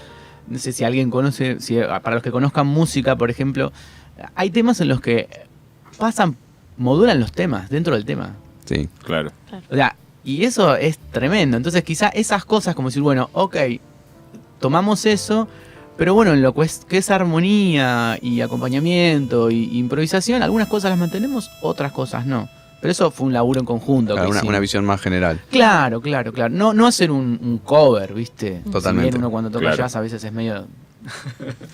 [0.48, 3.72] no sé si alguien conoce, si, para los que conozcan música, por ejemplo,
[4.36, 5.30] hay temas en los que
[5.98, 6.36] pasan,
[6.78, 8.36] modulan los temas dentro del tema.
[8.66, 8.90] Sí.
[9.04, 9.32] Claro.
[9.70, 11.58] O sea, y eso es tremendo.
[11.58, 13.56] Entonces, quizá esas cosas, como decir, bueno, ok,
[14.60, 15.48] tomamos eso,
[15.98, 20.90] pero bueno, en lo que es, que es armonía y acompañamiento y improvisación, algunas cosas
[20.92, 22.50] las mantenemos, otras cosas no.
[22.82, 24.14] Pero eso fue un laburo en conjunto.
[24.14, 25.40] Claro, que una, visión más general.
[25.50, 26.54] Claro, claro, claro.
[26.54, 28.62] No, no hacer un, un cover, ¿viste?
[28.70, 29.08] Totalmente.
[29.08, 29.78] Si bien uno cuando toca Claro.
[29.78, 30.68] jazz a veces es medio.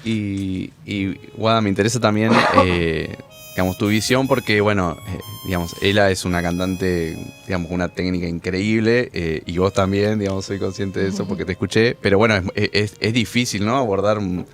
[0.06, 2.32] Y, y Guada, me interesa también,
[2.64, 3.16] eh,
[3.60, 9.10] digamos, tu visión porque, bueno, eh, digamos, ella es una cantante, digamos, una técnica increíble
[9.12, 12.93] eh, y vos también, digamos, soy consciente de eso porque te escuché, pero bueno, es,
[13.01, 13.76] es- difícil, ¿no?
[13.76, 14.45] Abordar un,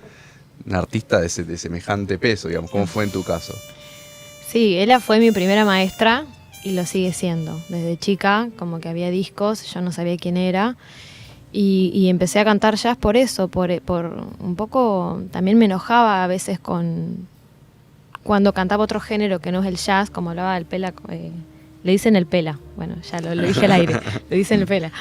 [0.72, 3.54] artista de, semejante peso, digamos, ¿cómo fue en tu caso?
[4.44, 6.24] Sí, ella fue mi primera maestra
[6.64, 7.60] y lo sigue siendo.
[7.68, 10.76] Desde chica, como que había discos, yo no sabía quién era.
[11.52, 16.24] Y, y empecé a cantar jazz por eso, por, por un poco, también me enojaba
[16.24, 17.28] a veces con
[18.26, 21.30] cuando cantaba otro género que no es el jazz, como hablaba del pela, eh,
[21.82, 24.92] le dicen el pela, bueno, ya lo, lo dije al aire, le dicen el pela.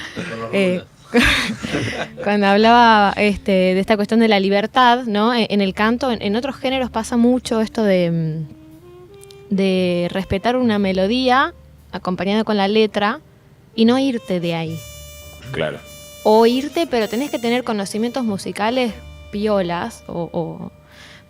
[0.53, 0.83] Eh,
[2.23, 5.33] cuando hablaba este, de esta cuestión de la libertad, ¿no?
[5.33, 10.55] En, en el canto, en, en otros géneros pasa mucho esto de, mm, de respetar
[10.55, 11.53] una melodía
[11.91, 13.21] acompañada con la letra
[13.73, 14.79] y no irte de ahí.
[15.51, 15.79] Claro.
[16.23, 18.93] O irte, pero tenés que tener conocimientos musicales
[19.31, 20.71] piolas o, o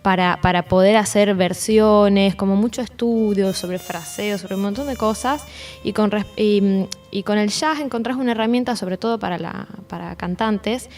[0.06, 5.44] para, para poder hacer versiones, como mucho estudio sobre fraseo, sobre un montón de cosas.
[5.82, 10.90] Y con, y, con el jazz encontrás una herramienta, sobre todo para, para cantantes,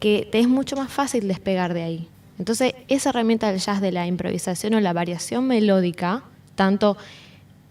[0.00, 2.08] que te es mucho más fácil despegar de ahí.
[2.40, 6.24] Entonces, esa herramienta del jazz de la improvisación o la variación melódica,
[6.56, 6.96] tanto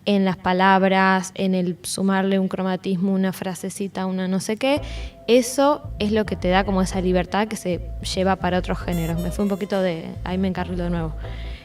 [0.06, 4.82] en las palabras, en el sumarle un cromatismo, una frasecita, una no sé qué,
[5.28, 7.82] eso es lo que te da como esa libertad que se
[8.16, 9.20] lleva para otros géneros.
[9.22, 11.14] Me fue un poquito de, ahí me encarrilo de nuevo.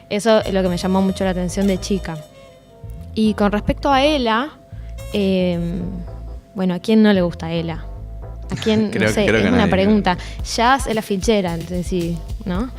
[0.09, 2.17] Eso es lo que me llamó mucho la atención de chica.
[3.13, 4.49] Y con respecto a ella,
[5.13, 5.59] Eh,
[6.55, 7.85] bueno, ¿a quién no le gusta Ela?
[8.49, 8.89] ¿A quién?
[8.91, 9.71] Creo- no sé, es una nadie.
[9.71, 10.17] pregunta.
[10.55, 12.71] Jazz es la fichera, entonces sí, ¿no?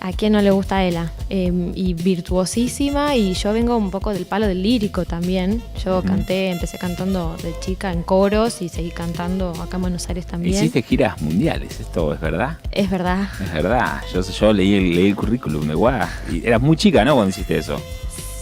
[0.00, 1.10] ¿A quién no le gusta Ela?
[1.30, 5.62] Eh, y virtuosísima, y yo vengo un poco del palo del lírico también.
[5.84, 10.26] Yo canté, empecé cantando de chica en coros y seguí cantando acá en Buenos Aires
[10.26, 10.54] también.
[10.54, 12.58] Hiciste giras mundiales, ¿esto es verdad?
[12.70, 13.28] Es verdad.
[13.42, 14.02] Es verdad.
[14.12, 16.08] Yo, yo leí, el, leí el currículum de Guada.
[16.30, 17.14] Y eras muy chica, ¿no?
[17.14, 17.80] Cuando hiciste eso.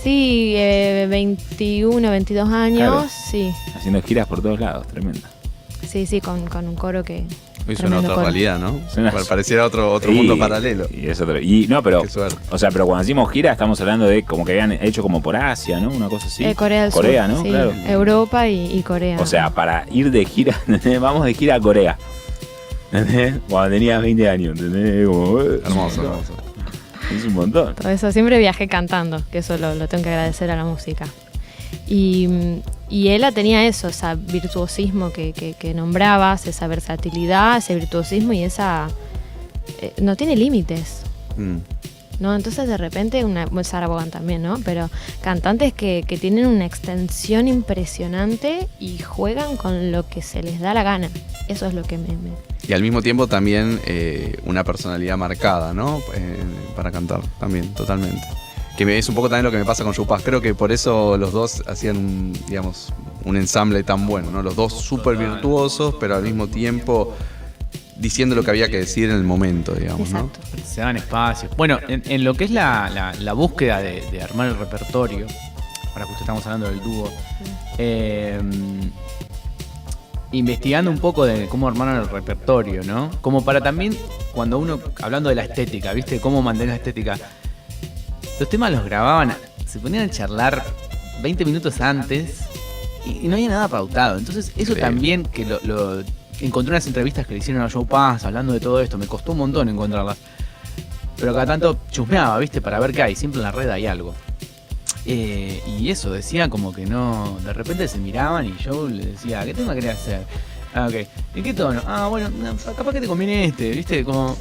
[0.02, 3.06] Sí, eh, 21, 22 años, Claro.
[3.30, 3.52] sí.
[3.74, 5.20] Haciendo giras por todos lados, tremendo.
[5.88, 7.24] Sí, sí, con, con un coro que...
[7.64, 8.24] Suena tremendo otra coro.
[8.26, 8.80] realidad, ¿no?
[9.10, 10.86] Pa- Pareciera otro, otro mundo paralelo.
[10.90, 12.02] Y, es otro- y no, pero.
[12.02, 12.36] Qué suerte.
[12.50, 15.34] O sea, pero cuando decimos gira, estamos hablando de como que habían hecho como por
[15.36, 15.88] Asia, ¿no?
[15.90, 16.44] Una cosa así.
[16.44, 17.36] Eh, Corea del Corea, Sur.
[17.36, 17.42] ¿no?
[17.42, 17.72] sí, Claro.
[17.86, 19.18] Europa y, y Corea.
[19.20, 21.00] O sea, para ir de gira, ¿entendés?
[21.00, 21.96] vamos de gira a Corea.
[22.92, 23.36] ¿Entendés?
[23.48, 25.06] Cuando tenías 20 años, ¿entendés?
[25.08, 26.32] Como, Hermoso, hermoso.
[27.16, 27.74] Es un montón.
[27.74, 31.06] Todo eso, siempre viajé cantando, que eso lo, lo tengo que agradecer a la música.
[31.86, 32.28] Y,
[32.88, 38.42] y ella tenía eso, ese virtuosismo que, que- que nombrabas, esa versatilidad, ese virtuosismo y
[38.42, 38.88] esa...
[39.80, 41.02] eh, no tiene límites.
[41.36, 41.56] Mm.
[42.20, 42.34] ¿no?
[42.36, 44.58] Entonces de repente, una, Sarah Vaughan también, ¿no?
[44.64, 44.88] Pero
[45.20, 50.74] cantantes que, que tienen una extensión impresionante y juegan con lo que se les da
[50.74, 51.10] la gana.
[51.48, 52.08] Eso es lo que me...
[52.08, 52.30] me-
[52.68, 55.98] Y al mismo tiempo también eh, una personalidad marcada, ¿no?
[56.14, 56.36] Eh,
[56.76, 58.22] para cantar, también, totalmente.
[58.76, 60.22] Que me- es un poco también lo que me pasa con Chupas.
[60.22, 62.92] Creo que por eso los dos hacían, un, digamos,
[63.24, 64.42] un ensamble tan bueno, ¿no?
[64.42, 67.14] Los dos súper virtuosos, pero al mismo tiempo
[67.96, 70.10] diciendo lo que había que decir en el momento, digamos.
[70.64, 71.56] Se dan espacios.
[71.56, 75.26] Bueno, en, en lo que es la, la- la búsqueda de, de armar el repertorio,
[75.92, 77.12] ahora justo estamos hablando del dúo,
[77.78, 78.40] eh,
[80.32, 83.10] investigando un poco de cómo armaron el repertorio, ¿no?
[83.20, 83.96] Como para también,
[84.34, 86.20] cuando uno, hablando de la estética, ¿viste?
[86.20, 87.16] Cómo mantener la estética.
[88.40, 89.34] Los temas los grababan,
[89.66, 90.64] se ponían a charlar
[91.22, 92.40] 20 minutos antes
[93.06, 94.18] y, y no había nada pautado.
[94.18, 96.02] Entonces, eso también que lo, lo-
[96.40, 99.32] encontré unas entrevistas que le hicieron a Joe Paz hablando de todo esto, me costó
[99.32, 100.16] un montón encontrarlas.
[101.16, 102.60] Pero cada tanto chusmeaba, ¿viste?
[102.60, 104.14] Para ver qué hay, siempre en la red hay algo.
[105.06, 107.38] Eh, y eso, decía como que no.
[107.44, 110.22] De repente se miraban y yo le decía, ¿qué tema querés hacer?
[110.74, 111.06] Ah, ok.
[111.36, 111.80] ¿En qué tono?
[111.86, 114.02] Ah, bueno, no, capaz que te conviene este, ¿viste?
[114.04, 114.36] Como.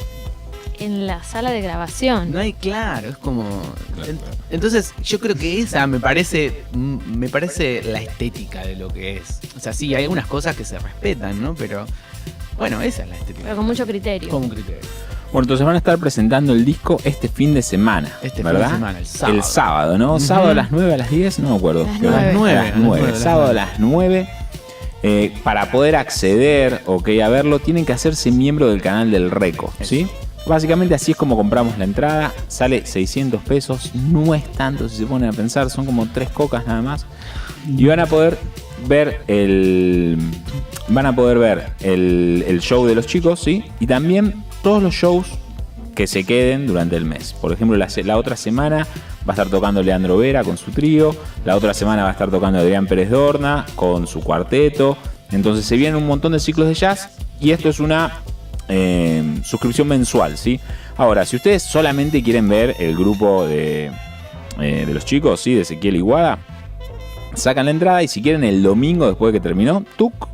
[0.80, 2.32] En la sala de grabación.
[2.32, 3.44] No hay claro, es como.
[4.08, 4.20] en-
[4.50, 6.64] entonces, yo creo que esa me parece.
[6.74, 9.40] mm, Me parece la estética de lo que es.
[9.56, 11.54] O sea, sí, hay algunas cosas que se respetan, ¿no?
[11.56, 11.86] Pero.
[12.58, 13.42] Bueno, esa es la estética.
[13.44, 14.30] Pero con mucho criterio.
[14.30, 14.82] Como un criterio.
[15.32, 18.10] Bueno, entonces van a estar presentando el disco este fin de semana.
[18.22, 18.68] Este fin ¿verdad?
[18.70, 19.38] de semana, el sábado.
[19.38, 20.20] El sábado, ¿no?
[20.20, 21.86] Sábado a las 9 a las 10, no me acuerdo.
[21.86, 22.32] Las ¿Qué hora?
[22.34, 22.60] nueve.
[22.60, 23.16] A las 9.
[23.16, 24.30] Sábado a las 9.
[25.06, 29.74] Eh, para poder acceder ok, a verlo, tienen que hacerse miembro del canal del Reco,
[29.82, 30.08] ¿sí?
[30.46, 32.34] Básicamente así es como compramos la entrada.
[32.48, 33.92] Sale 600 pesos.
[33.96, 35.70] No es tanto si se ponen a pensar.
[35.70, 37.06] Son como tres cocas nada más.
[37.68, 38.38] Y van a poder
[38.88, 40.18] ver el.
[40.90, 43.64] Van a poder ver el, el show de los chicos, ¿sí?
[43.80, 45.28] Y también todos los shows
[45.96, 47.34] que se queden durante el mes.
[47.34, 48.88] Por ejemplo, la, la otra semana
[49.28, 51.16] va a estar tocando Leandro Vera con su trío.
[51.46, 54.98] La otra semana va a estar tocando Adrián Pérez Dorna con su cuarteto.
[55.32, 57.10] Entonces se vienen un montón de ciclos de jazz.
[57.40, 58.23] Y esto es una
[58.76, 60.60] eh, suscripción mensual, ¿sí?
[60.98, 63.92] Ahora, si ustedes solamente quieren ver el grupo de,
[64.60, 65.54] eh, de los chicos, ¿sí?
[65.54, 66.40] De Ezequiel Iguada,
[67.36, 70.28] sacan la entrada y si quieren el domingo después de que terminó, tuk,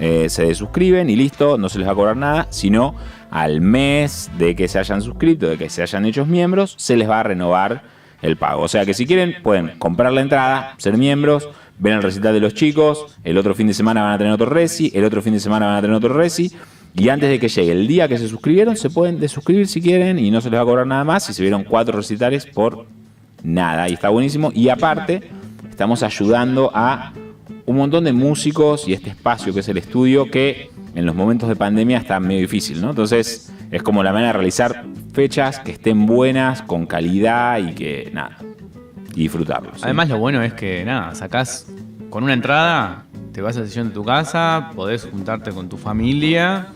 [0.00, 2.94] eh, se desuscriben y listo, no se les va a cobrar nada, sino
[3.30, 7.08] al mes de que se hayan suscrito, de que se hayan hecho miembros, se les
[7.08, 7.82] va a renovar
[8.20, 8.62] el pago.
[8.62, 12.40] O sea que si quieren pueden comprar la entrada, ser miembros, ven el recital de
[12.40, 15.32] los chicos, el otro fin de semana van a tener otro reci, el otro fin
[15.32, 16.52] de semana van a tener otro reci.
[16.94, 20.18] Y antes de que llegue el día que se suscribieron, se pueden desuscribir si quieren
[20.18, 21.28] y no se les va a cobrar nada más.
[21.30, 22.86] Y se vieron cuatro recitales por
[23.42, 23.88] nada.
[23.88, 24.50] Y está buenísimo.
[24.54, 25.22] Y aparte,
[25.70, 27.12] estamos ayudando a
[27.66, 31.48] un montón de músicos y este espacio que es el estudio que en los momentos
[31.48, 32.90] de pandemia está medio difícil, ¿no?
[32.90, 38.10] Entonces es como la manera de realizar fechas que estén buenas, con calidad y que
[38.12, 38.38] nada,
[39.14, 39.84] y disfrutarlos.
[39.84, 41.70] Además, lo bueno es que, nada, sacás
[42.08, 45.76] con una entrada, te vas a la sesión de tu casa, podés juntarte con tu
[45.76, 46.68] familia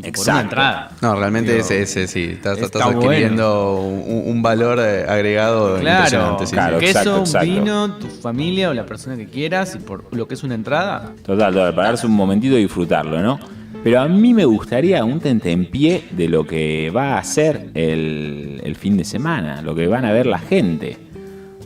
[0.00, 0.30] por Exacto.
[0.32, 0.90] una entrada.
[1.02, 5.78] No, realmente Digo, ese, ese sí, estás, está estás adquiriendo un, un valor eh, agregado
[5.80, 6.46] Claro, impresionante.
[6.46, 6.78] sí, claro.
[6.80, 6.86] sí.
[6.86, 7.46] queso, exacto, exacto.
[7.46, 11.12] vino, tu familia o la persona que quieras y por lo que es una entrada.
[11.24, 13.38] Total, total, para darse un momentito y disfrutarlo, ¿no?
[13.84, 18.74] Pero a mí me gustaría un tentempié de lo que va a ser el, el
[18.76, 20.96] fin de semana, lo que van a ver la gente.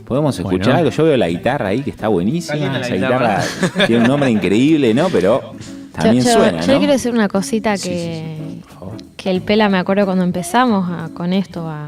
[0.05, 0.77] Podemos escuchar Bueno.
[0.79, 0.89] algo.
[0.91, 2.81] Yo veo la guitarra ahí que está buenísima.
[2.81, 3.41] Esa guitarra.
[3.41, 5.07] guitarra tiene un nombre increíble, ¿no?
[5.09, 5.53] Pero
[6.01, 6.77] también yo, yo- suena, yo ¿no?
[6.79, 7.89] quiero decir una cosita que, sí,
[8.55, 8.97] sí, por favor.
[9.17, 11.87] que el Pela me acuerdo cuando empezamos a- con esto a,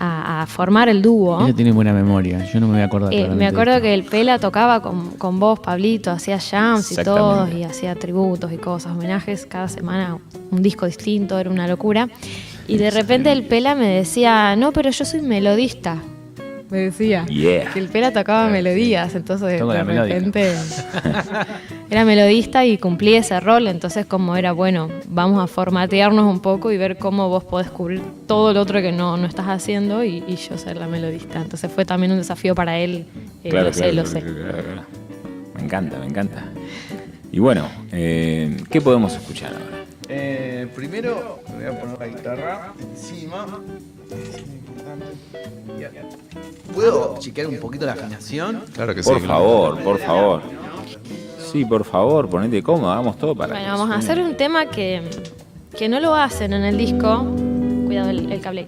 [0.00, 1.40] a- formar el dúo.
[1.44, 3.14] Ella tiene buena memoria, yo no me voy a acordar.
[3.14, 7.44] Eh, me acuerdo que el Pela tocaba con, con vos, Pablito, hacía jams y todo,
[7.44, 7.58] Exactamente.
[7.60, 10.18] y hacía tributos y cosas, homenajes, cada semana
[10.50, 12.08] un disco distinto, era una locura.
[12.66, 15.98] Y de repente el Pela me decía, no, pero yo soy melodista.
[16.72, 17.26] Me decía.
[17.26, 17.70] Yeah.
[17.70, 20.54] Que el Pela tocaba melodías, entonces Toco de repente
[21.90, 26.72] era melodista y cumplía ese rol, entonces como era, bueno, vamos a formatearnos un poco
[26.72, 30.24] y ver cómo vos podés cubrir todo lo otro que no, no estás haciendo y,
[30.26, 31.42] y yo ser la melodista.
[31.42, 33.04] Entonces fue también un desafío para él,
[33.44, 34.20] eh, Claro, lo sé, claro, lo sé.
[34.22, 34.82] claro, claro.
[35.56, 36.44] Me encanta, me encanta.
[37.30, 39.84] Y bueno, eh, ¿qué podemos escuchar ahora?
[40.08, 43.60] Eh, primero voy a poner la guitarra encima.
[46.74, 48.62] ¿Puedo chequear un poquito la afinación?
[48.74, 49.10] Claro que sí.
[49.10, 50.42] Por favor, por favor.
[51.52, 54.66] Sí, por favor, ponete cómodo, hagamos todo para Bueno, que vamos a hacer un tema
[54.66, 55.02] que,
[55.76, 57.26] que no lo hacen en el disco.
[57.84, 58.66] Cuidado el, el cable.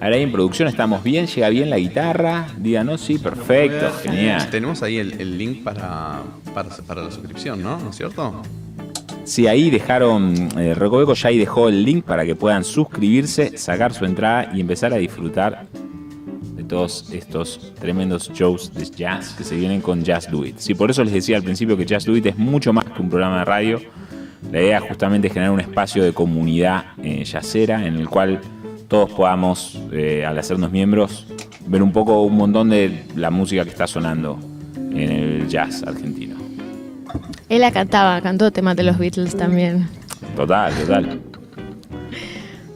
[0.00, 2.48] Ahora ahí en producción estamos bien, llega bien la guitarra.
[2.58, 4.50] Díganos, sí, perfecto, genial.
[4.50, 7.78] Tenemos ahí el, el link para, para, para la suscripción, ¿no?
[7.78, 8.42] ¿No es cierto?
[9.24, 13.94] Sí, ahí dejaron, eh, Recoveco ya ahí dejó el link para que puedan suscribirse, sacar
[13.94, 15.66] su entrada y empezar a disfrutar
[16.56, 20.58] de todos estos tremendos shows de jazz que se vienen con Jazz Do It.
[20.58, 23.00] Sí, por eso les decía al principio que Jazz Do It es mucho más que
[23.00, 23.80] un programa de radio.
[24.50, 28.40] La idea justamente es generar un espacio de comunidad eh, jazzera en el cual
[28.88, 31.28] todos podamos, eh, al hacernos miembros,
[31.66, 34.38] ver un poco un montón de la música que está sonando
[34.76, 36.41] en el jazz argentino.
[37.48, 39.88] Él la cantaba, cantó temas de los Beatles también.
[40.36, 41.20] Total, total.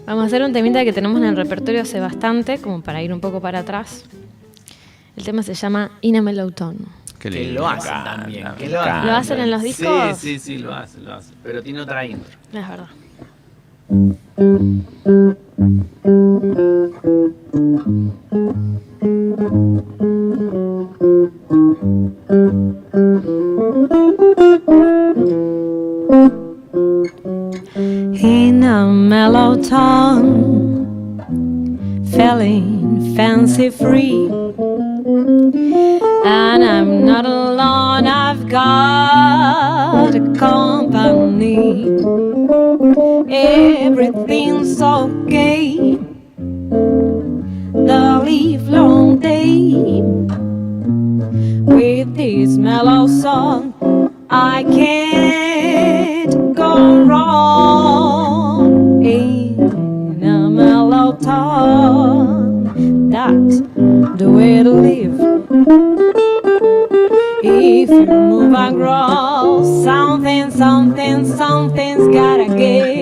[0.06, 3.12] Vamos a hacer un temita que tenemos en el repertorio hace bastante, como para ir
[3.12, 4.04] un poco para atrás.
[5.16, 6.78] El tema se llama In a Mellow Tone.
[7.18, 8.46] Qué Que lo hacen también.
[8.58, 9.06] Que lo hacen.
[9.06, 10.18] ¿Lo hacen en los discos?
[10.18, 11.34] Sí, sí, sí, lo hacen, lo hacen.
[11.42, 12.36] Pero tiene otra intro.
[12.52, 12.88] Es verdad.
[19.06, 19.14] In
[28.64, 31.22] a mellow tone,
[32.10, 34.26] feeling fancy free.
[36.24, 41.90] And I'm not alone, I've got a company.
[43.30, 45.95] Everything's okay.
[51.86, 53.72] With this mellow song,
[54.28, 59.06] I can't go wrong.
[59.06, 63.60] In a mellow tone, that's
[64.18, 65.20] the way to live.
[67.44, 72.95] If you move grow, something, something, something's gotta give.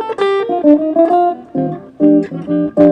[0.00, 0.20] Thank
[2.78, 2.89] you.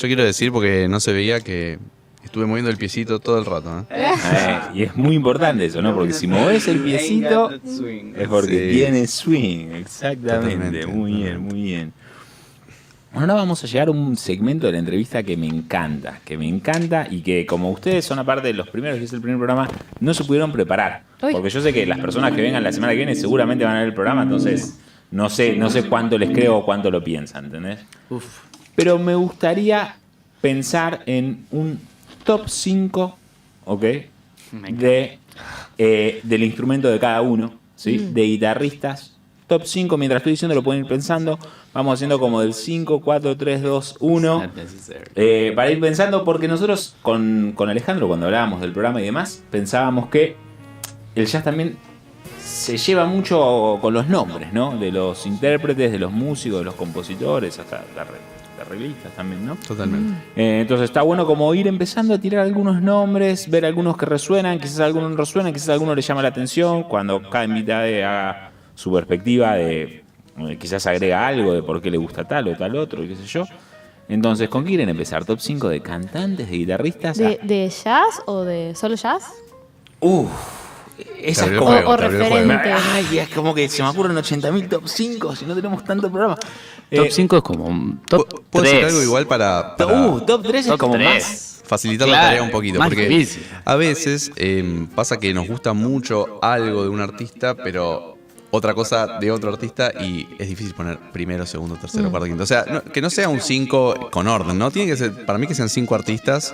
[0.00, 1.78] Yo quiero decir porque no se veía que
[2.24, 3.80] estuve moviendo el piecito todo el rato.
[3.90, 3.94] ¿eh?
[3.94, 5.94] Eh, y es muy importante eso, ¿no?
[5.94, 8.76] Porque si mueves el piecito es porque Sí.
[8.78, 10.80] tiene swing, exactamente.
[10.82, 11.54] Totalmente, muy bien, totalmente.
[11.54, 11.92] muy bien.
[13.12, 16.38] Bueno, ahora vamos a llegar a un segmento de la entrevista que me encanta, que
[16.38, 19.36] me encanta y que como ustedes son aparte de los primeros, que es el primer
[19.38, 21.02] programa, no se pudieron preparar.
[21.20, 23.78] Porque yo sé que las personas que vengan la semana que viene seguramente van a
[23.80, 24.78] ver el programa, entonces
[25.10, 27.80] no sé, no sé cuánto les creo o cuánto lo piensan, ¿entendés?
[28.10, 28.24] Uf.
[28.80, 29.96] Pero me gustaría
[30.40, 31.78] pensar en un
[32.24, 33.16] top 5,
[33.66, 33.84] ¿ok?
[34.78, 35.18] De,
[35.76, 37.98] eh, del instrumento de cada uno, ¿sí?
[37.98, 39.16] De guitarristas.
[39.46, 41.38] Top 5, mientras estoy diciendo lo pueden ir pensando.
[41.74, 44.42] Vamos haciendo como del 5, 4, 3, 2, 1.
[44.44, 45.04] Not necessary.
[45.14, 49.42] Eh, para ir pensando, porque nosotros con, con Alejandro, cuando hablábamos del programa y demás,
[49.50, 50.36] pensábamos que
[51.14, 51.76] el jazz también
[52.42, 54.78] se lleva mucho con los nombres, ¿no?
[54.78, 59.46] De los intérpretes, de los músicos, de los compositores, hasta de arre- de arreglistas también,
[59.46, 59.56] ¿no?
[59.56, 60.12] Totalmente.
[60.36, 64.58] Eh, entonces está bueno como ir empezando a tirar algunos nombres, ver algunos que resuenan,
[64.58, 68.92] quizás algunos no resuenan, quizás alguno le llama la atención, cuando cada invitado haga su
[68.92, 70.04] perspectiva de
[70.38, 73.16] eh, quizás agrega algo de por qué le gusta tal o tal otro, y qué
[73.16, 73.44] sé yo.
[74.08, 75.24] Entonces, ¿con qué quieren empezar?
[75.24, 77.16] ¿Top 5 de cantantes, de guitarristas?
[77.16, 79.32] ¿De, de jazz o de solo jazz?
[80.00, 80.30] Uf,
[81.22, 81.70] esa es como...
[81.72, 82.72] juego, o referente.
[82.72, 86.36] Ay, es como que se me ocurren 80.000 top 5 si no tenemos tanto programa.
[86.36, 88.92] Top Eh, 5 es como un top ¿Puedo- ¿Puedo decir 3.
[88.92, 91.24] algo igual para, para uh, top 3 es Top como tres.
[91.24, 91.62] más...
[91.66, 92.78] facilitar la Claro, tarea un poquito?
[92.78, 93.46] Porque difícil.
[93.64, 98.16] a veces eh, pasa que nos gusta mucho algo de un artista, pero
[98.52, 102.42] otra cosa de otro artista y es difícil poner primero, segundo, tercero, cuarto, quinto.
[102.42, 104.72] O sea, no- que no sea un 5 con orden, ¿no?
[104.72, 106.52] Tiene que ser, para mí que sean cinco artistas.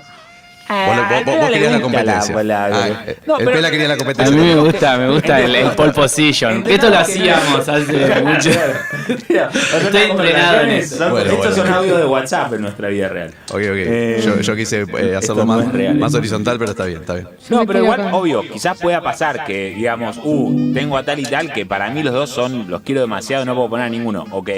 [0.68, 2.34] Vos, lo- vos- querías la competencia.
[2.36, 4.36] Ah, eh, No, el pero- Pela quería la A competencia.
[4.36, 6.64] mí me gusta, me gusta el, el pole position.
[6.68, 8.50] Esto lo hacíamos hace mucho.
[8.50, 10.96] Estoy entrenado en eso.
[10.96, 11.62] Son- Bueno, estos bueno.
[11.64, 13.30] son audios de WhatsApp en nuestra vida real.
[13.50, 13.60] Ok, ok.
[13.62, 15.94] Eh, yo, yo quise eh, hacerlo más, es real.
[15.96, 17.28] más horizontal, pero está bien, está bien.
[17.48, 21.52] No, pero igual, obvio, quizás pueda pasar que, digamos, uh, tengo a tal y tal,
[21.52, 24.24] que para mí los dos son, los quiero demasiado, no puedo poner a ninguno.
[24.30, 24.50] Ok,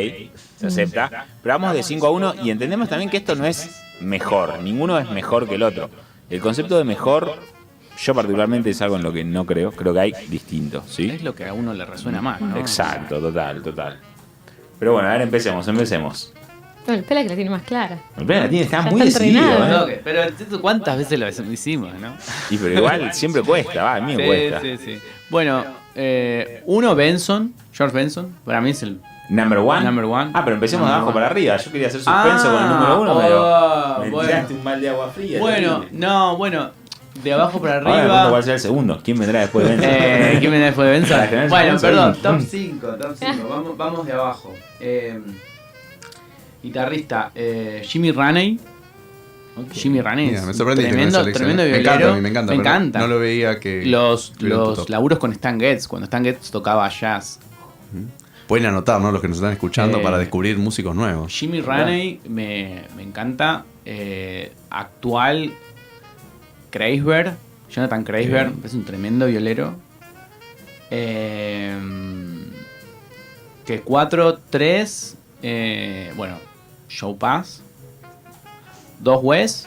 [0.56, 1.26] se acepta.
[1.42, 3.68] Pero vamos de 5 a 1 y entendemos también que esto no es
[4.00, 5.90] mejor, ninguno es mejor que el otro.
[6.30, 7.34] El concepto de mejor,
[8.02, 11.10] yo particularmente es algo en lo que no creo, creo que hay distintos, ¿sí?
[11.10, 12.56] Es lo que a uno le resuena más, ¿no?
[12.58, 13.98] Exacto, total, total.
[14.78, 16.32] Pero bueno, a ver, empecemos, empecemos.
[16.86, 17.98] Bueno, el Pela que la tiene más clara.
[18.16, 19.88] El Pela tiene, está Ya muy está decidido, entrenado.
[19.88, 20.00] ¿eh?
[20.02, 20.22] Pero
[20.60, 22.14] ¿cuántas veces lo hicimos, no?
[22.50, 24.60] Y pero igual siempre cuesta, va, a mí me Sí, cuesta.
[24.62, 24.98] sí, sí.
[25.28, 29.00] Bueno, eh, uno, Benson, George Benson, para mí es el...
[29.30, 29.84] Number one.
[29.84, 30.30] Number one.
[30.34, 31.14] Ah, pero empecemos de abajo one.
[31.14, 31.56] para arriba.
[31.58, 34.28] Yo quería hacer suspenso Ah, con el número uno, oh, pero me bueno.
[34.28, 35.38] tiraste un mal de agua fría.
[35.40, 36.70] Bueno, no, bueno,
[37.22, 38.30] de abajo para Ahora me arriba...
[38.30, 39.00] cuál será el segundo.
[39.04, 39.90] ¿Quién vendrá después de Benson?
[39.92, 42.40] Eh, ¿Quién viene después de generar Bueno, perdón, top Mm.
[42.42, 43.48] 5, top 5.
[43.50, 44.54] Vamos, vamos de abajo.
[44.80, 45.20] Eh,
[46.62, 48.58] guitarrista, eh, Jimmy Raney.
[49.72, 50.28] Jimmy Raney.
[50.28, 51.90] Mira, me sorprende que tremendo, me tremendo Me violero.
[51.90, 52.52] encanta, a mí me encanta.
[52.52, 52.98] Me encanta.
[53.00, 53.84] No lo veía que.
[53.84, 54.32] los
[54.88, 57.40] laburos con Stan Getz, cuando Stan Getz tocaba jazz.
[58.48, 59.12] Pueden anotar, ¿no?
[59.12, 61.30] Los que nos están escuchando Eh, para descubrir músicos nuevos.
[61.32, 63.64] Jimmy Raney me, me encanta.
[63.84, 65.52] Eh, actual,
[66.70, 67.36] Kreisberg,
[67.70, 69.74] Jonathan Kreisberg, es un tremendo violero.
[70.90, 71.76] Eh,
[73.66, 76.36] que 4, 3, eh, bueno,
[76.88, 77.62] Show Pass,
[79.00, 79.66] 2 West,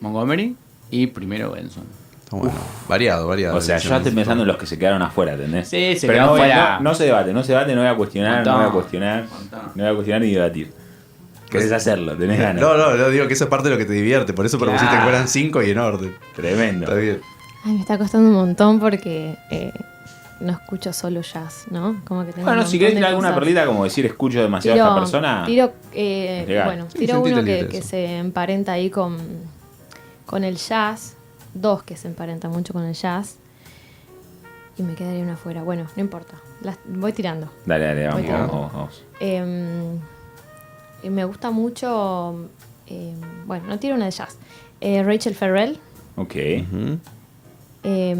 [0.00, 0.54] Montgomery
[0.92, 1.84] y primero Benson.
[2.38, 2.54] Bueno.
[2.88, 3.56] Variado, variado.
[3.56, 5.68] O sea, yo estoy pensando en los que se quedaron afuera, ¿entendés?
[5.68, 6.78] Sí, se Pero quedó no, fuera.
[6.78, 9.24] No, no se debate, no se debate, no voy a cuestionar, no voy a cuestionar,
[9.30, 9.60] montón.
[9.74, 10.72] no voy a cuestionar ni debatir.
[11.50, 12.62] Querés hacerlo, tenés ganas.
[12.62, 14.32] No, no, no, digo que eso es parte de lo que te divierte.
[14.32, 15.04] Por eso propusiste Claro.
[15.04, 16.16] que fueran cinco y en orden.
[16.34, 16.84] Tremendo.
[16.86, 17.20] Está bien.
[17.64, 19.70] Ay, me está costando un montón porque eh,
[20.40, 22.00] no escucho solo jazz, ¿no?
[22.06, 24.98] Como que tengo Bueno, si querés tirar alguna perlita como decir escucho demasiado a esta
[24.98, 25.42] persona.
[25.44, 29.18] Tiro, eh, bueno, tiro uno que, que se emparenta ahí con,
[30.24, 31.16] con el jazz,
[31.54, 33.36] dos que se emparentan mucho con el jazz,
[34.78, 35.62] y me quedaría una afuera.
[35.62, 37.50] Bueno, no importa, las voy tirando.
[37.66, 38.52] Dale, dale, vamos, vamos, tirando.
[38.52, 39.04] vamos, vamos.
[39.20, 39.98] Eh,
[41.02, 42.48] y me gusta mucho,
[42.86, 43.14] eh,
[43.46, 44.36] bueno, no tiro una de jazz.
[44.80, 45.78] Eh, Rachel Ferrell.
[46.16, 46.34] Ok.
[47.84, 48.14] Eh,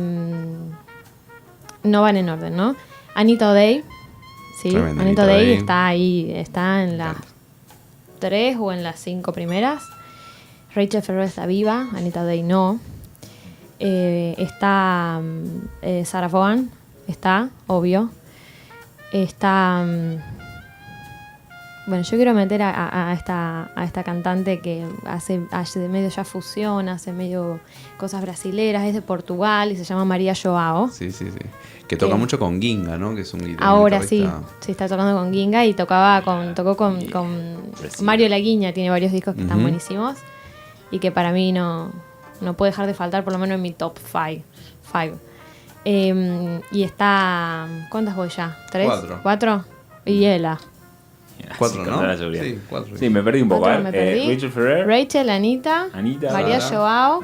[1.84, 2.76] no van en orden, ¿no?
[3.14, 3.84] Anita O'Day.
[4.60, 5.52] Sí, Anita O'Day.
[5.52, 7.16] está ahí, está en las
[8.18, 9.82] tres o en las cinco primeras.
[10.74, 12.80] Rachel Ferrell está viva, Anita O'Day no.
[13.84, 16.70] Eh, está mm, eh, Sarah Vaughan,
[17.08, 18.10] está, obvio.
[19.12, 19.84] Está.
[19.84, 20.16] mm,
[21.88, 25.88] bueno, yo quiero meter a, a- a esta, a esta cantante que hace, hace de
[25.88, 27.58] medio ya fusión, hace medio
[27.96, 30.88] cosas brasileras, es de Portugal y se llama María Joao.
[30.88, 31.38] Sí, sí, sí.
[31.88, 33.16] Que toca mucho con Ginga, ¿no?
[33.16, 33.66] Que es un guitarrista.
[33.66, 34.24] Ahora sí,
[34.60, 37.56] sí está tocando con Ginga y tocaba con, tocó con, con.
[38.00, 40.16] Mario Laguiña, tiene varios discos que están buenísimos
[40.92, 41.90] y que para mí no,
[42.42, 45.18] no puede dejar de faltar por lo menos en mi top 5.
[45.84, 48.58] y está, ¿cuántas voy ya?
[48.70, 48.86] ¿Tres?
[48.86, 49.20] Cuatro.
[49.22, 49.64] ¿Cuatro?
[50.04, 50.58] Y Ella.
[51.58, 52.16] Cuatro, ¿no?
[52.16, 52.96] Sí, cuatro.
[52.96, 53.62] Sí, me perdí un poco.
[53.62, 54.34] ¿Cuántas A me ver, eh, perdí?
[54.34, 54.86] Rachel Ferrer.
[54.86, 57.20] Rachel, Anita, Anita, María Sara, Joao,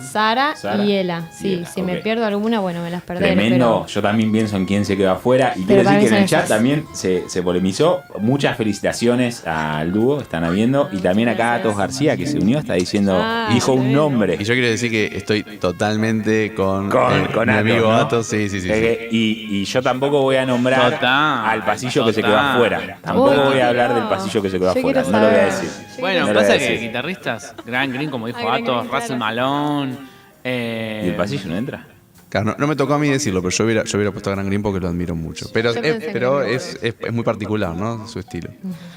[0.00, 0.56] Sara.
[0.56, 1.28] Sara, y Ella.
[1.32, 3.34] Sí, y Ella, si me pierdo alguna, bueno, me las perderé.
[3.34, 3.82] Tremendo.
[3.82, 5.52] pero- Yo también pienso en quién se quedó afuera.
[5.56, 8.02] Y quiero decir que en el chat también se, se polemizó.
[8.20, 10.88] Muchas felicitaciones al dúo, están habiendo.
[10.92, 14.02] Y también acá Atos García, que se unió, está diciendo, Ah, dijo un bueno.
[14.02, 14.36] nombre.
[14.38, 17.96] Y yo quiero decir que estoy totalmente con, Con, eh, con mi Atos, amigo ¿no?
[17.96, 18.26] Atos.
[18.26, 18.66] Sí, sí, sí.
[18.68, 18.72] sí.
[18.72, 22.98] Eh, Y, y yo tampoco voy a nombrar Total, al pasillo que se quedó afuera.
[23.02, 25.02] Tampoco Uy, voy a hablar del pasillo que se quedó Yo afuera.
[25.02, 25.68] quiero No lo voy a saber.
[25.70, 25.86] decir.
[26.00, 26.86] Bueno, No quiero lo voy a pasa que decir.
[26.88, 29.18] guitarristas, Grant Green, como dijo Atos, Green, Russell claro.
[29.18, 29.96] Malone.
[30.44, 31.86] eh, ¿Y el pasillo no entra?
[32.28, 34.34] Claro, no, no me tocó a mí decirlo, pero yo hubiera, yo hubiera puesto a
[34.34, 35.46] Gran Green porque lo admiro mucho.
[35.52, 38.08] Pero, Yo eh, pensé que pero es, es, es muy particular, ¿no?
[38.08, 38.48] Su estilo.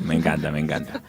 [0.01, 1.01] Me encanta, me encanta.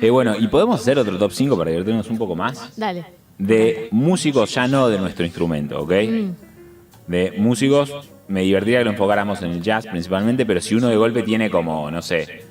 [0.00, 2.76] Eh, bueno, ¿y podemos hacer otro top 5 para divertirnos un poco más?
[2.76, 3.04] Dale.
[3.38, 5.92] de músicos ya no de nuestro instrumento, ¿ok?
[7.06, 7.92] De músicos,
[8.28, 11.50] me divertiría que lo enfocáramos en el jazz principalmente, pero si uno de golpe tiene
[11.50, 12.44] como, no sé,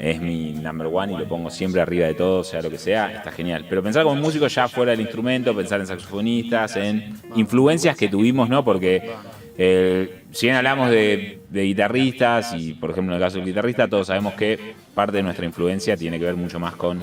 [0.00, 3.12] es mi number one y lo pongo siempre arriba de todo, sea lo que sea,
[3.12, 3.66] está genial.
[3.68, 8.48] Pero pensar como músico ya fuera del instrumento, pensar en saxofonistas, en influencias que tuvimos,
[8.48, 8.64] ¿no?
[8.64, 9.10] Porque
[9.58, 13.88] eh, si bien hablamos de, de guitarristas, y por ejemplo en el caso del guitarrista,
[13.88, 17.02] todos sabemos que parte de nuestra influencia tiene que ver mucho más con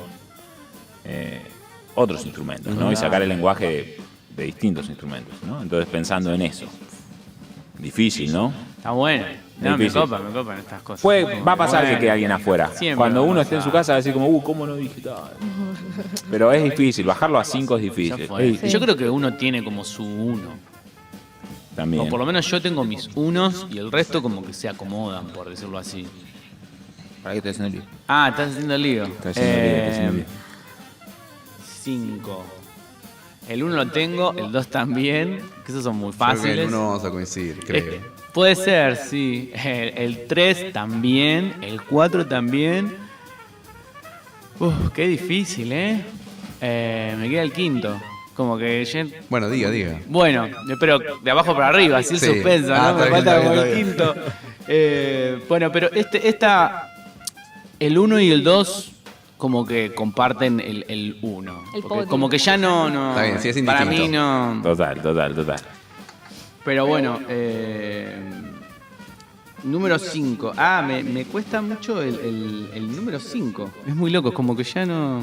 [1.05, 1.39] eh,
[1.93, 2.91] otros instrumentos, ¿no?
[2.91, 3.97] Y sacar el lenguaje de,
[4.35, 5.61] de distintos instrumentos, ¿no?
[5.61, 6.65] Entonces pensando en eso.
[7.77, 8.51] Difícil, ¿no?
[8.77, 9.46] Está bueno.
[9.59, 10.01] No, me Difícil.
[10.01, 11.05] copa, me copan estas cosas.
[11.05, 12.69] Va a pasar que quede alguien afuera.
[12.75, 15.01] Siempre Cuando uno esté en su casa va a decir como, uh, ¿cómo no dije
[15.01, 15.31] tal?
[16.31, 18.29] Pero es difícil, bajarlo a 5 es difícil.
[18.61, 18.69] Sí.
[18.69, 20.49] Yo creo que uno tiene como su uno.
[21.75, 22.03] También.
[22.03, 25.27] O por lo menos yo tengo mis unos y el resto como que se acomodan,
[25.27, 26.07] por decirlo así.
[27.23, 27.91] ¿Para qué estoy haciendo el lío?
[28.07, 29.03] Ah, estás haciendo lío.
[29.05, 30.25] Estoy haciendo lío, estoy haciendo lío.
[31.81, 32.43] Cinco.
[33.47, 36.67] El uno lo tengo, el dos también, que esos son muy Creo que en fáciles.
[36.67, 38.16] uno vamos a coincidir, creo.
[38.37, 39.51] Puede ser, sí.
[39.55, 42.95] El, el 3 también, el 4 también.
[44.59, 46.03] Uf, qué difícil, ¿eh?
[46.61, 47.99] Eh, Me queda el quinto.
[48.35, 48.85] Como que
[49.29, 49.99] Bueno, diga, diga.
[50.07, 50.47] Bueno,
[50.79, 52.25] pero de abajo para arriba, así el Sí.
[52.27, 53.03] suspenso, Ah, ¿no?
[53.03, 54.15] está Me bien, falta como el quinto.
[54.67, 56.93] Eh, bueno, pero este, esta.
[57.79, 58.91] El 1 y el 2
[59.37, 61.63] como que comparten el 1.
[61.75, 62.07] El podio.
[62.07, 62.89] como que ya no.
[62.89, 64.59] no Está bien, sí, es para mí no.
[64.61, 65.59] Total, total, total.
[66.67, 68.13] Pero bueno, eh,
[69.63, 70.51] número 5.
[70.57, 73.71] Ah, me, me cuesta mucho el, el- el número 5.
[73.87, 75.21] Es muy loco, es como que ya no.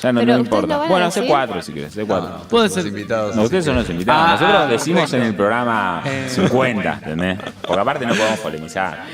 [0.00, 0.84] Ya no, no importa.
[0.84, 1.26] a Bueno, hace.
[1.26, 2.42] 4 si quieres, hace 4.
[2.48, 2.86] Puede Los ser.
[2.86, 3.34] invitados.
[3.34, 4.22] No, ustedes son los invitados.
[4.24, 6.28] Ah, Nosotros ah, decimos en el programa Eh.
[6.30, 7.38] 50, ¿entendés?
[7.66, 9.04] Porque aparte no podemos polemizar.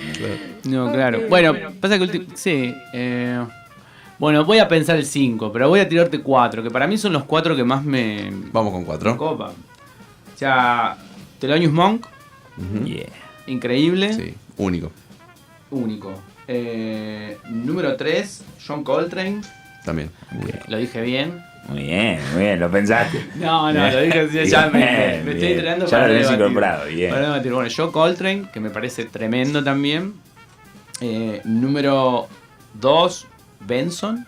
[0.65, 1.21] No, claro.
[1.31, 2.75] Bueno, pasa que sí.
[2.93, 3.43] eh,
[4.19, 7.15] bueno, voy a pensar el 5, pero voy a tirarte 4, que para mí son
[7.15, 9.17] los 4 que más me, Vamos con me cuatro.
[9.17, 9.51] copan.
[9.51, 10.97] O sea,
[11.39, 12.07] Thelonious Monk.
[12.85, 13.07] Yeah.
[13.47, 14.91] increíble, Sí, único.
[15.71, 16.13] único.
[16.49, 19.43] Eh, número 3, John Coltrane,
[19.85, 20.11] También.
[20.33, 20.59] único.
[20.67, 21.45] lo dije bien.
[21.69, 23.23] Muy bien, muy bien, lo pensaste.
[23.37, 26.31] No, no, lo dije así, ya me, me- me estoy entrenando ya para lo tenés
[26.33, 27.11] incorporado, bien.
[27.11, 27.53] Para debatir.
[27.53, 30.15] Bueno, Joe Coltrane, que me parece tremendo también.
[31.01, 32.27] Eh, número
[32.81, 33.27] 2,
[33.61, 34.27] Benson.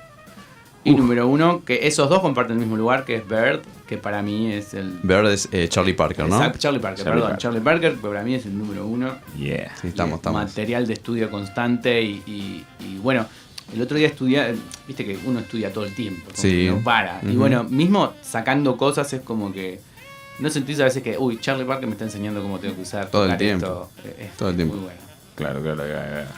[0.85, 4.22] Y número 1, que esos dos comparten el mismo lugar, que es Bird, que para
[4.22, 5.01] mí es el...
[5.03, 6.36] Bird es eh, Charlie Parker, ¿no?
[6.36, 7.28] Exacto, Charlie Parker, Charlie perdón.
[7.30, 7.43] Parker.
[7.43, 9.14] Charlie Parker, que para mí es el número 1.
[9.36, 9.72] Yeah.
[9.82, 10.43] Sí, estamos, estamos.
[10.45, 13.26] Material de estudio constante y, y- y, bueno,
[13.74, 14.55] el otro día estudié,
[14.86, 16.49] viste que uno estudia todo el tiempo, como Sí.
[16.66, 17.20] que no para.
[17.24, 19.80] Y bueno, mismo sacando cosas es como que
[20.38, 23.11] no sentís a veces que, uy, Charlie Parker me está enseñando cómo tengo que usar
[23.11, 23.88] Todo el tocar tiempo.
[24.05, 24.22] esto.
[24.22, 24.74] Es Todo el tiempo.
[24.76, 25.01] Muy bueno.
[25.34, 26.28] Claro, claro, claro, claro.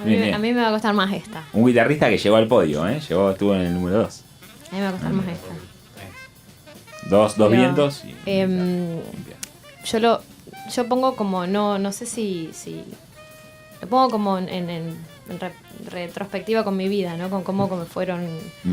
[0.00, 0.34] A mí, Bien, bien.
[0.34, 1.44] a mí me va a costar más esta.
[1.52, 3.00] Un guitarrista que llegó al podio, ¿eh?
[3.06, 4.22] Llegó, estuvo en el número 2.
[4.70, 5.48] A mí me va a costar más esta.
[7.10, 8.02] Dos, dos Pero, vientos.
[8.04, 9.00] y- em,
[9.84, 10.22] Yo lo
[10.74, 12.84] yo pongo como, no no sé si, si
[13.82, 15.52] lo pongo como en, en- en re-
[15.90, 17.28] retrospectiva con mi vida, ¿no?
[17.30, 18.26] Con cómo me fueron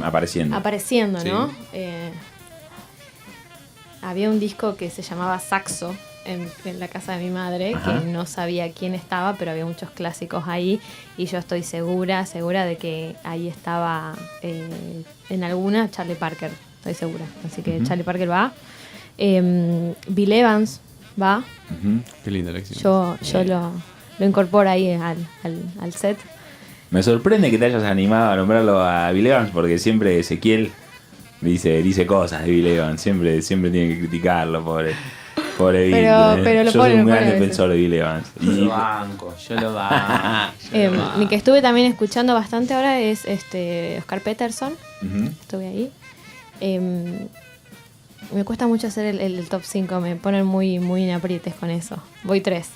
[0.04, 0.56] Apareciendo.
[0.56, 1.30] apareciendo, Sí.
[1.30, 1.50] ¿no?
[1.74, 2.12] Eh,
[4.02, 8.00] había un disco que se llamaba Saxo en, en la casa de mi madre, Ajá.
[8.00, 10.80] que no sabía quién estaba, pero había muchos clásicos ahí
[11.18, 16.52] y yo estoy segura, segura de que ahí estaba eh, en alguna Charlie Parker,
[16.90, 17.26] estoy segura.
[17.46, 17.82] Así que.
[17.84, 18.52] Charlie Parker va.
[19.18, 20.80] Eh, Bill Evans
[21.22, 21.44] va.
[22.24, 22.80] Qué linda elección.
[22.80, 23.72] Yo, yo lo,
[24.20, 26.18] lo incorporo ahí al, al- al set.
[26.92, 30.72] Me sorprende que te hayas animado a nombrarlo a Bill Evans porque siempre Ezequiel
[31.42, 33.02] dice, dice cosas de Bill Evans.
[33.02, 34.94] Siempre, siempre tiene que criticarlo, pobre.
[35.58, 35.96] Pobre Bill.
[35.96, 36.42] Pero- ¿eh?
[36.44, 38.28] pero lo Yo soy un lo gran defensor de Bill Evans.
[38.40, 40.54] Yo lo banco, yo lo banco.
[40.72, 41.22] yo Eh, lo banco.
[41.24, 44.74] y que estuve también escuchando bastante ahora es este Oscar Peterson.
[45.42, 45.92] Estuve ahí.
[46.62, 47.28] Eh,
[48.34, 51.70] me cuesta mucho hacer el, el top 5, me ponen muy, muy en aprietes con
[51.70, 51.98] eso.
[52.24, 52.68] Voy 3.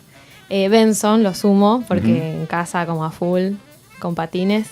[0.50, 3.54] Benson lo sumo porque en casa como a full,
[4.00, 4.68] con patines.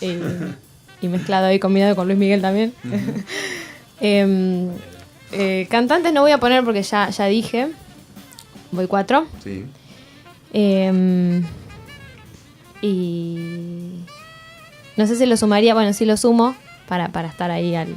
[0.00, 0.16] Y,
[1.00, 2.72] y mezclado ahí combinado con Luis Miguel también.
[4.02, 4.70] Em,
[5.30, 7.68] eh, cantantes no voy a poner porque ya, ya dije.
[8.72, 9.26] Voy 4.
[9.44, 9.66] Sí.
[10.54, 11.44] Em,
[12.80, 14.00] y
[14.96, 16.54] no sé si lo sumaría, bueno, sí lo sumo
[16.88, 17.94] para, para estar ahí al,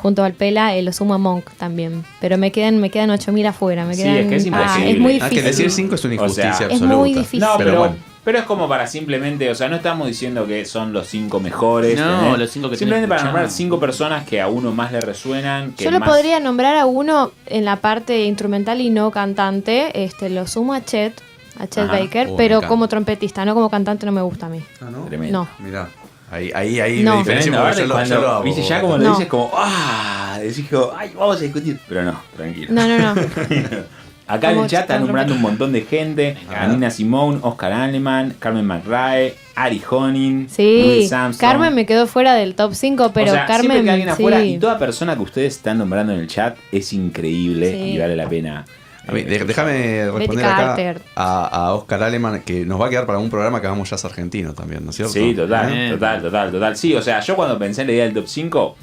[0.00, 2.04] junto al Pela, eh, lo sumo a Monk también.
[2.20, 3.84] Pero me quedan, me quedan 8000 afuera.
[3.84, 4.90] Me Sí, es que es Ah, imposible.
[4.90, 5.44] es muy Ah, que difícil.
[5.44, 6.96] decir 5 es una O injusticia sea, es absoluta.
[6.96, 7.40] muy difícil.
[7.40, 7.96] No, pero, pero bueno.
[8.24, 11.98] pero es como para simplemente, o sea, no estamos diciendo que son los cinco mejores.
[11.98, 15.72] No, los cinco que Simplemente para nombrar cinco personas que a uno más le resuenan.
[15.72, 20.02] Que Yo lo más- podría nombrar a uno en la parte instrumental y no cantante.
[20.04, 21.20] Este, lo sumo a Chet,
[21.58, 21.98] a Chet Ajá.
[21.98, 24.60] Baker, Oh, pero como trompetista, no como cantante no me gusta a mí.
[24.80, 25.04] Ah, ¿no?
[25.06, 25.46] Tremendo.
[25.58, 25.64] No.
[25.64, 25.88] Mirá.
[26.30, 27.12] Ahí, ahí, ahí No.
[27.12, 28.42] me diferencio Tremendo, porque yo lo, cuando- yo lo hago.
[28.44, 29.10] Viste, ya como lo No.
[29.10, 30.38] dices, como, ¡ah!
[30.40, 31.78] Decís, como, ¡ay, vamos a discutir!
[31.88, 32.68] Pero no, tranquilo.
[32.72, 33.20] No, no, no.
[34.28, 36.36] Acá en el chat están chico nombrando un montón de gente.
[36.40, 36.68] encanta.
[36.68, 41.36] Nina Simone, Oscar Aleman, Carmen McRae, Ari Honin, Sí, Armstrong.
[41.36, 43.62] Carmen me quedó fuera del top 5, pero o sea, Carmen.
[43.72, 44.12] siempre que alguien sí.
[44.12, 47.76] afuera y toda persona que ustedes están nombrando en el chat es increíble Sí.
[47.94, 48.64] y vale la pena.
[49.10, 50.76] A mí, eh, de- déjame responder acá
[51.16, 54.04] a, a Oscar Aleman, que nos va a quedar para un programa que hagamos jazz
[54.04, 55.12] argentino también, ¿no es cierto?
[55.12, 55.90] Sí, total, Bien.
[55.92, 56.76] total, total, total.
[56.76, 58.76] Sí, o sea, yo cuando pensé en la idea del top 5,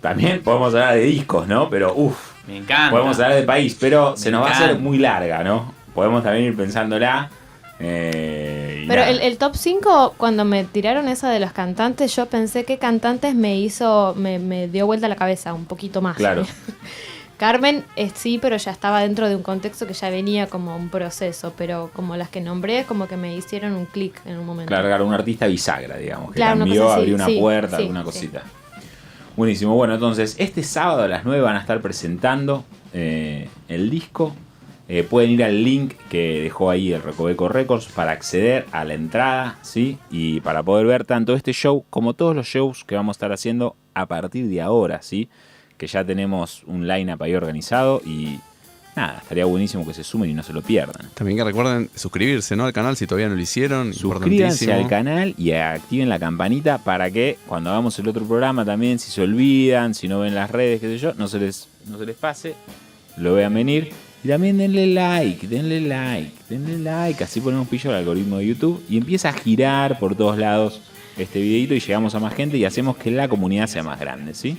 [0.00, 1.68] también podemos hablar de discos, ¿no?
[1.70, 2.90] Pero uff, Me encanta.
[2.90, 5.72] podemos hablar de país, pero se nos va a hacer muy larga, ¿no?
[5.94, 7.30] Podemos también ir pensándola.
[7.80, 12.78] eh, Pero el top 5, cuando me tiraron esa de los cantantes, yo pensé que
[12.78, 16.16] cantantes me hizo, me, me dio vuelta la cabeza un poquito más.
[16.16, 16.44] Claro.
[17.36, 20.88] Carmen eh, sí, pero ya estaba dentro de un contexto que ya venía como un
[20.88, 24.68] proceso, pero como las que nombré, como que me hicieron un clic en un momento.
[24.68, 27.76] Claro, claro, un artista bisagra, digamos, que Claro, una cambió, así, abrió una sí, puerta,
[27.76, 28.04] sí, alguna sí.
[28.04, 28.42] cosita.
[29.36, 32.64] Buenísimo, bueno, entonces, este sábado a las 9 van a estar presentando
[32.94, 34.34] eh, el disco.
[34.88, 38.94] Eh, pueden ir al link que dejó ahí el Recoveco Records para acceder a la
[38.94, 39.98] entrada, ¿sí?
[40.10, 43.32] Y para poder ver tanto este show como todos los shows que vamos a estar
[43.32, 45.28] haciendo a partir de ahora, ¿sí?
[45.76, 48.38] Que ya tenemos un line-up ahí organizado y
[48.96, 51.08] nada, estaría buenísimo que se sumen y no se lo pierdan.
[51.14, 52.64] También que recuerden suscribirse ¿no?
[52.64, 53.92] al canal si todavía no lo hicieron.
[53.92, 58.98] Suscríbanse al canal y activen la campanita para que cuando hagamos el otro programa también,
[58.98, 61.98] si se olvidan, si no ven las redes, qué sé yo, no se les, no
[61.98, 62.54] se les pase,
[63.18, 63.92] lo vean venir.
[64.24, 68.82] Y también denle like, denle like, denle like, así ponemos pillo al algoritmo de YouTube
[68.88, 70.80] y empieza a girar por todos lados
[71.18, 74.34] este videito y llegamos a más gente y hacemos que la comunidad sea más grande,
[74.34, 74.56] ¿sí?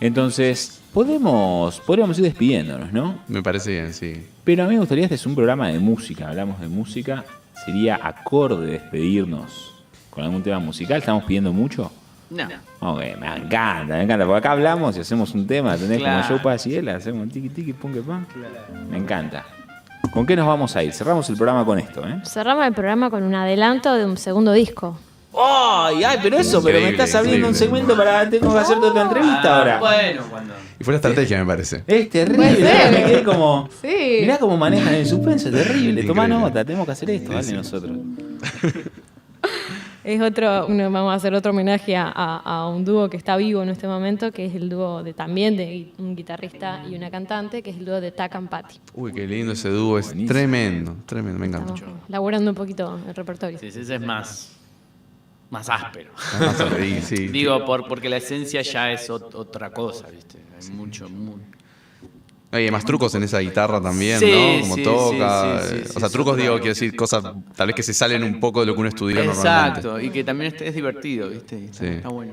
[0.00, 3.18] Entonces, podemos, podríamos ir despidiéndonos, ¿no?
[3.28, 4.26] Me parece bien, sí.
[4.44, 7.24] Pero a mí me gustaría, este es un programa de música, hablamos de música,
[7.64, 9.72] sería acorde despedirnos
[10.10, 11.90] con algún tema musical, estamos pidiendo mucho.
[12.30, 12.44] No.
[12.80, 15.98] Ok, me encanta, me encanta, porque acá hablamos y hacemos un tema, ¿tenés?
[15.98, 16.22] Claro.
[16.26, 18.26] Como yo Paz y él, hacemos tiki tiki, pum que pam.
[18.90, 19.44] Me encanta.
[20.12, 20.92] ¿Con qué nos vamos a ir?
[20.92, 22.20] Cerramos el programa con esto, ¿eh?
[22.24, 24.98] Cerramos el programa con un adelanto de un segundo disco.
[25.36, 29.02] ¡Ay, ay, pero eso, pero me estás abriendo un segmento para tengo que hacerte otra
[29.02, 29.76] entrevista ahora.
[29.76, 30.54] Ah, Bueno, cuando.
[30.78, 31.82] Y fue la estrategia, me parece.
[31.86, 32.50] Es terrible,
[32.90, 33.68] me quedé como.
[33.82, 34.18] Sí.
[34.20, 36.02] Mirá cómo manejan el suspenso, es terrible.
[36.04, 37.52] Tomá nota, tenemos que hacer esto, Sí, dale sí.
[37.52, 37.96] nosotros.
[40.04, 43.38] Es otro, uno- vamos a hacer otro homenaje a, a- a un dúo que está
[43.38, 47.10] vivo en este momento, que es el dúo de también de un guitarrista y una
[47.10, 48.76] cantante, que es el dúo de Tack and Patty.
[48.94, 50.28] Uy, qué lindo ese dúo, es Buenísimo.
[50.34, 51.72] tremendo, tremendo, me encanta.
[51.72, 53.58] Estamos laburando un poquito el repertorio.
[53.58, 54.50] Sí, sí, ese es más.
[55.54, 56.10] Más áspero.
[56.78, 57.28] Sí, sí.
[57.28, 60.38] Digo, por, porque la esencia ya es ot- otra cosa, ¿viste?
[60.60, 61.38] Hay mucho, mu-
[62.52, 64.60] Hay más trucos en esa guitarra también, Sí, ¿no?
[64.60, 65.60] Como sí, toca.
[65.62, 67.24] sí, sí, sí, eh, o sea, trucos, digo, quiero decir, cosas
[67.56, 69.80] tal vez que se salen un poco de lo que uno estudia normalmente.
[69.80, 71.64] Exacto, y que también es, divertido, ¿viste?
[71.64, 71.86] Está, Sí.
[71.86, 72.32] está bueno.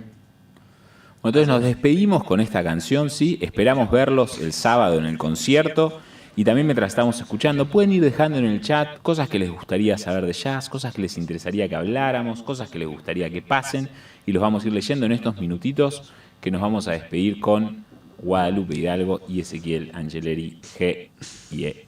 [1.24, 3.38] Bueno, entonces nos despedimos con esta canción, sí.
[3.42, 6.00] Esperamos verlos el sábado en el concierto.
[6.36, 9.98] Y también mientras estamos escuchando, pueden ir dejando en el chat cosas que les gustaría
[9.98, 13.90] saber de jazz, cosas que les interesaría que habláramos, cosas que les gustaría que pasen.
[14.26, 17.84] Y los vamos a ir leyendo en estos minutitos que nos vamos a despedir con
[18.20, 21.10] Guadalupe Hidalgo y Ezequiel Angeleri G.
[21.52, 21.88] y E.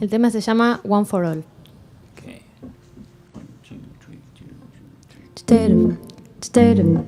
[0.00, 1.38] El tema se llama One for All.
[1.38, 1.44] Ok.
[5.36, 5.96] Stidum,
[6.40, 7.04] stidum,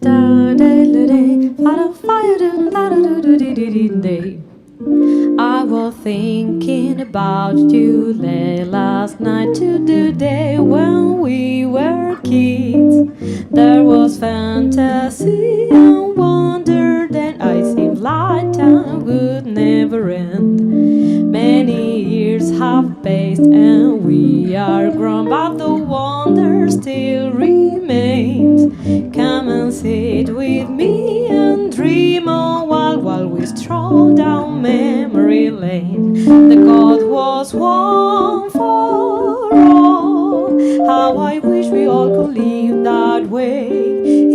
[0.00, 1.20] da-da-da-da-da,
[1.62, 4.43] fa-da-fa-da-dum, da-da-da-da-da-da-da.
[4.80, 13.08] I was thinking about you late last night to the day when we were kids.
[13.52, 21.30] There was fantasy and wonder that I seemed like time would never end.
[21.30, 28.72] Many years have passed and we are grown, but the wonder still remains.
[29.14, 36.14] Come and sit with me and dream a while while we stroll down memory lane.
[36.48, 40.58] The God was one for all.
[40.86, 43.68] How I wish we all could live that way.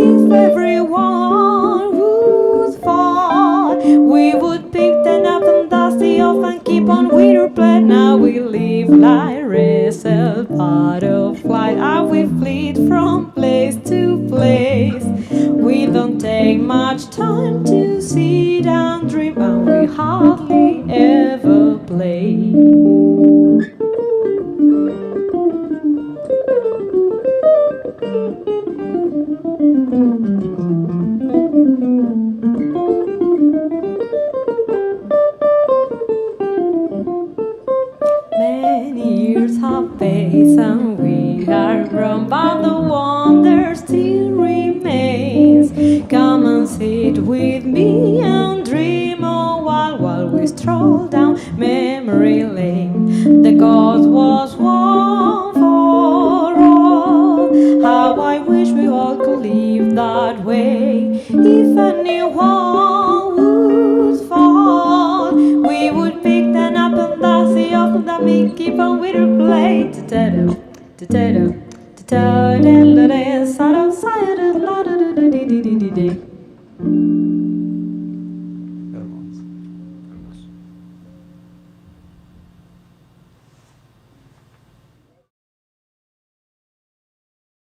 [0.07, 3.76] If everyone would fall,
[4.14, 7.88] we would pick them up and dust it off and keep on with our plan.
[7.88, 15.06] Now we live like wrestle butterfly, and we fleet from place to place.
[15.65, 17.09] We don't take much
[19.99, 20.48] hardly